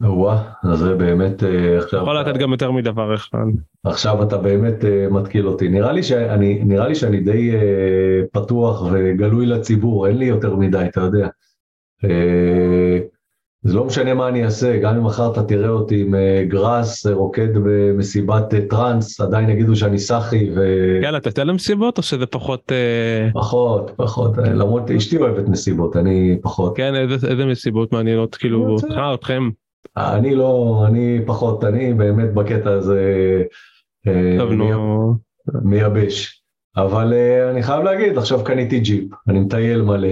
[0.01, 2.03] וואה, זה באמת אה, עכשיו...
[2.03, 3.45] יכול לתת גם יותר מדבר אחד.
[3.85, 5.69] עכשיו אתה באמת אה, מתקיל אותי.
[5.69, 10.85] נראה לי שאני, נראה לי שאני די אה, פתוח וגלוי לציבור, אין לי יותר מדי,
[10.89, 11.29] אתה יודע.
[13.65, 16.15] זה לא משנה מה אני אעשה, גם אם מחר אתה תראה אותי עם
[16.49, 20.65] גראס רוקד במסיבת טראנס, עדיין יגידו שאני סאחי ו...
[21.03, 22.73] יאללה, אתה תתן למסיבות או שזה פחות...
[23.35, 26.77] פחות, פחות, למרות אשתי אוהבת מסיבות, אני פחות.
[26.77, 29.51] כן, איזה, איזה מסיבות מעניינות, כאילו, אותך, אתכם?
[29.97, 33.03] אני לא, אני פחות, אני באמת בקטע הזה
[34.07, 34.71] אה, טוב, מי...
[35.63, 36.43] מייבש.
[36.77, 37.15] אבל
[37.51, 40.09] אני חייב להגיד, עכשיו קניתי ג'יפ, אני מטייל מלא.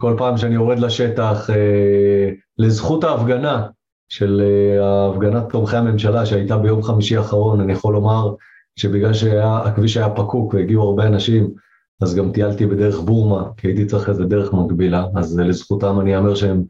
[0.00, 1.52] כל פעם שאני יורד לשטח, uh,
[2.58, 3.66] לזכות ההפגנה
[4.08, 8.34] של uh, ההפגנת תומכי הממשלה שהייתה ביום חמישי האחרון, אני יכול לומר
[8.76, 11.50] שבגלל שהכביש היה פקוק והגיעו הרבה אנשים,
[12.02, 16.34] אז גם טיילתי בדרך בורמה, כי הייתי צריך איזה דרך מקבילה, אז לזכותם אני אאמר
[16.34, 16.62] שהם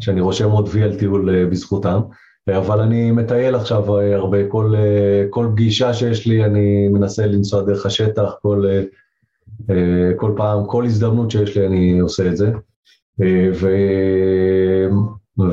[0.00, 2.00] שאני רושם עוד וי על טיול אה, בזכותם,
[2.48, 7.62] אבל אני מטייל עכשיו אה, הרבה, כל, אה, כל פגישה שיש לי אני מנסה לנסוע
[7.62, 8.64] דרך השטח, כל,
[10.16, 12.52] כל פעם, כל הזדמנות שיש לי אני עושה את זה.
[13.20, 13.68] ו...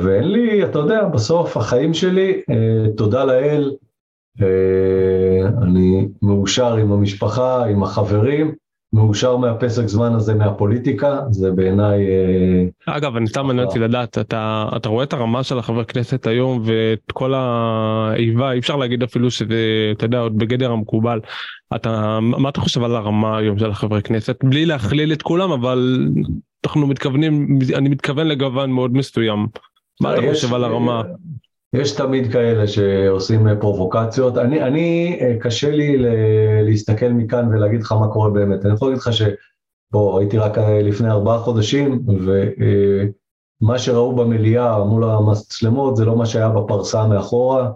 [0.04, 2.42] ואין לי, אתה יודע, בסוף החיים שלי,
[2.98, 3.72] תודה לאל,
[5.62, 8.56] אני מאושר עם המשפחה, עם החברים,
[8.94, 12.06] מאושר מהפסק זמן הזה מהפוליטיקה, זה בעיניי...
[12.88, 16.62] אה, אגב, אני סתם מעניין לדעת, אתה, אתה רואה את הרמה של החבר כנסת היום
[16.66, 21.20] ואת כל האיבה, אי אפשר להגיד אפילו שזה, אתה יודע, עוד בגדר המקובל.
[21.76, 24.38] אתה, מה אתה חושב על הרמה היום של החברי כנסת?
[24.44, 26.08] בלי להכליל את כולם, אבל
[26.66, 29.48] אנחנו מתכוונים, אני מתכוון לגוון מאוד מסוים.
[30.02, 31.02] מה אתה חושב על הרמה?
[31.74, 34.38] יש תמיד כאלה שעושים אה, פרובוקציות.
[34.38, 35.98] אני, אני אה, קשה לי
[36.64, 38.66] להסתכל מכאן ולהגיד לך מה קורה באמת.
[38.66, 42.06] אני יכול להגיד לך שפה הייתי רק אה, לפני ארבעה חודשים,
[43.62, 47.72] ומה שראו במליאה מול המצלמות זה לא מה שהיה בפרסה מאחורה.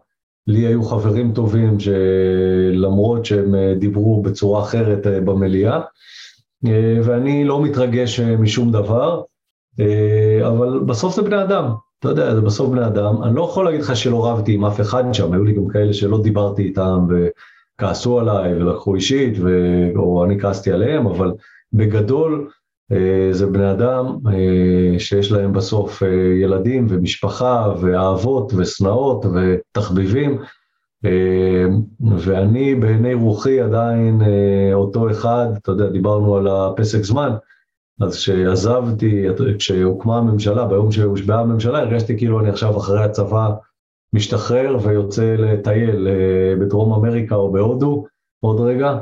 [0.47, 5.79] לי היו חברים טובים שלמרות שהם דיברו בצורה אחרת במליאה,
[7.03, 9.21] ואני לא מתרגש משום דבר,
[10.47, 13.81] אבל בסוף זה בני אדם, אתה יודע, זה בסוף בני אדם, אני לא יכול להגיד
[13.81, 18.19] לך שלא רבתי עם אף אחד שם, היו לי גם כאלה שלא דיברתי איתם וכעסו
[18.19, 19.49] עליי ולקחו אישית, ו...
[19.95, 21.31] או אני כעסתי עליהם, אבל
[21.73, 22.49] בגדול
[22.91, 26.07] אה, זה בני אדם אה, שיש להם בסוף אה,
[26.41, 30.37] ילדים ומשפחה ואהבות ושנאות ותחביבים,
[32.17, 34.21] ואני בעיני רוחי עדיין
[34.73, 37.31] אותו אחד, אתה יודע, דיברנו על הפסק זמן,
[38.01, 39.25] אז כשעזבתי,
[39.59, 43.49] כשהוקמה הממשלה, ביום שהושבעה הממשלה, הרגשתי כאילו אני עכשיו אחרי הצבא
[44.13, 48.05] משתחרר ויוצא לטייל אה, בדרום אמריקה או בהודו
[48.39, 48.97] עוד רגע,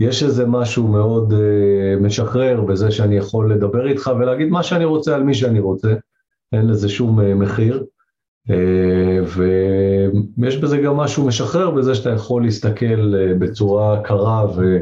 [0.00, 5.14] ויש איזה משהו מאוד אה, משחרר בזה שאני יכול לדבר איתך ולהגיד מה שאני רוצה
[5.14, 5.94] על מי שאני רוצה,
[6.52, 7.84] אין לזה שום אה, מחיר.
[10.38, 14.78] ויש בזה גם משהו משחרר בזה שאתה יכול להסתכל בצורה קרה ו...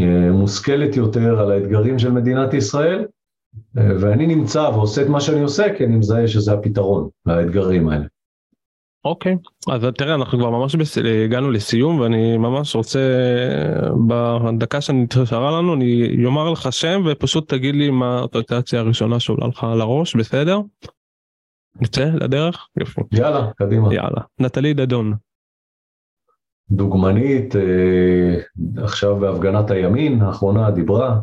[0.00, 3.04] אה, יותר על האתגרים של מדינת ישראל,
[3.78, 8.04] אה, ואני נמצא ועושה את מה שאני עושה כי אני מזהה שזה הפתרון לאתגרים האלה.
[9.04, 9.36] אוקיי,
[9.68, 9.72] okay.
[9.72, 10.98] אז תראה אנחנו כבר ממש בס...
[11.24, 13.00] הגענו לסיום ואני ממש רוצה
[14.08, 19.64] בדקה שנשארה לנו אני אומר לך שם ופשוט תגיד לי מה האוטוטציה הראשונה שעולה לך
[19.64, 20.60] על הראש בסדר?
[21.80, 22.68] נצא לדרך?
[22.80, 23.02] יפה.
[23.12, 23.94] יאללה קדימה.
[23.94, 25.14] יאללה נטלי דדון.
[26.70, 28.40] דוגמנית, אה,
[28.84, 31.20] עכשיו בהפגנת הימין האחרונה דיברה,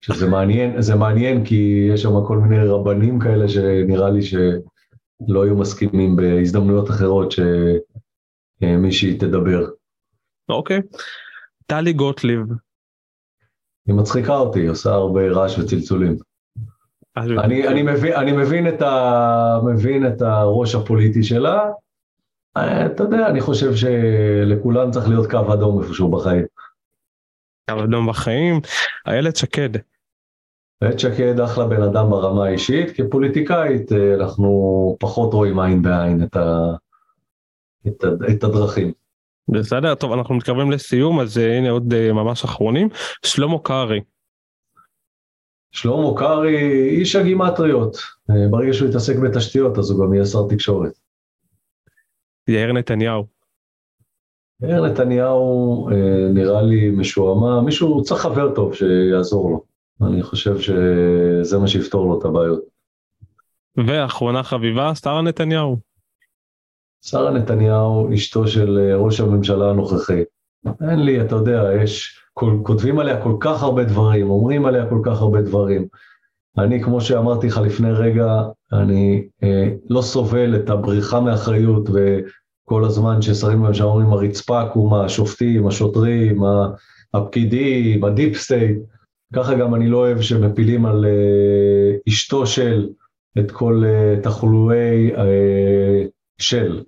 [0.00, 5.56] שזה מעניין, זה מעניין כי יש שם כל מיני רבנים כאלה שנראה לי שלא היו
[5.56, 7.32] מסכימים בהזדמנויות אחרות
[8.60, 9.66] שמישהי תדבר.
[10.48, 10.80] אוקיי.
[11.66, 12.40] טלי גוטליב.
[13.86, 16.16] היא מצחיקה אותי, עושה הרבה רעש וצלצולים.
[17.16, 21.70] אני, אני, מבין, אני מבין, את ה, מבין את הראש הפוליטי שלה,
[22.56, 26.44] אה, אתה יודע, אני חושב שלכולם צריך להיות קו אדום איפשהו בחיים.
[27.70, 28.60] קו אדום בחיים,
[29.06, 29.70] איילת שקד.
[30.82, 36.36] איילת שקד אחלה בן אדם ברמה האישית, כפוליטיקאית אה, אנחנו פחות רואים עין בעין את,
[36.36, 36.74] ה,
[37.86, 38.92] את, ה, את הדרכים.
[39.48, 42.88] בסדר, טוב, אנחנו מתקרבים לסיום, אז הנה עוד ממש אחרונים.
[43.24, 44.00] שלמה קרעי,
[45.72, 47.96] שלמה קרעי איש הגימטריות,
[48.30, 50.92] אה, ברגע שהוא יתעסק בתשתיות אז הוא גם יהיה שר תקשורת.
[52.48, 53.26] יאיר נתניהו.
[54.62, 59.64] יאיר נתניהו אה, נראה לי משועמם, מישהו צריך חבר טוב שיעזור לו,
[60.06, 62.60] אני חושב שזה מה שיפתור לו את הבעיות.
[63.76, 65.76] ואחרונה חביבה, שרה נתניהו.
[67.02, 70.22] שרה נתניהו, אשתו של אה, ראש הממשלה הנוכחי.
[70.66, 72.20] אין לי, אתה יודע, יש
[72.62, 75.86] כותבים עליה כל כך הרבה דברים, אומרים עליה כל כך הרבה דברים.
[76.58, 78.42] אני, כמו שאמרתי לך לפני רגע,
[78.72, 85.66] אני אה, לא סובל את הבריחה מאחריות וכל הזמן ששרים בממשלה אומרים הרצפה עקומה, השופטים,
[85.66, 86.42] השוטרים,
[87.14, 88.78] הפקידים, ה deep state,
[89.34, 92.88] ככה גם אני לא אוהב שמפילים על אה, אשתו של
[93.38, 96.04] את כל אה, תחלואי אה,
[96.38, 96.82] של.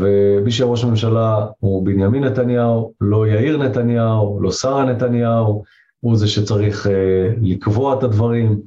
[0.00, 5.62] ומי שראש הממשלה הוא בנימין נתניהו, לא יאיר נתניהו, לא שרה נתניהו,
[6.00, 8.60] הוא זה שצריך אה, לקבוע את הדברים,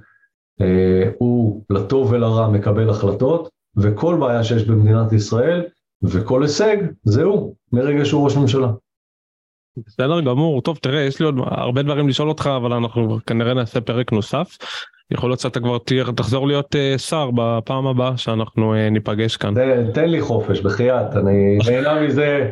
[0.61, 5.63] אה, הוא לטוב ולרע מקבל החלטות, וכל בעיה שיש במדינת ישראל
[6.03, 8.67] וכל הישג זה הוא, מרגע שהוא ראש ממשלה.
[9.77, 13.81] בסדר גמור, טוב תראה יש לי עוד הרבה דברים לשאול אותך אבל אנחנו כנראה נעשה
[13.81, 14.57] פרק נוסף.
[15.11, 19.53] יכול להיות שאתה כבר תהיה, תחזור להיות uh, שר בפעם הבאה שאנחנו uh, ניפגש כאן.
[19.93, 22.51] תן, לי חופש, בחייאת, אני נהנה מזה.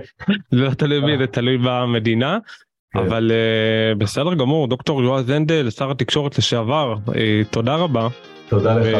[0.51, 2.37] זה לא תלוי בי, זה תלוי במדינה.
[2.93, 2.99] כן.
[2.99, 6.95] אבל uh, בסדר גמור, דוקטור יועז הנדל, שר התקשורת לשעבר,
[7.51, 8.07] תודה רבה.
[8.49, 8.97] תודה לך.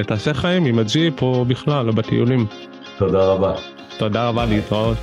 [0.00, 2.46] ותעשה חיים עם הג'יפ או בכלל, בטיולים.
[2.98, 3.54] תודה רבה.
[3.98, 4.98] תודה רבה, להתראות.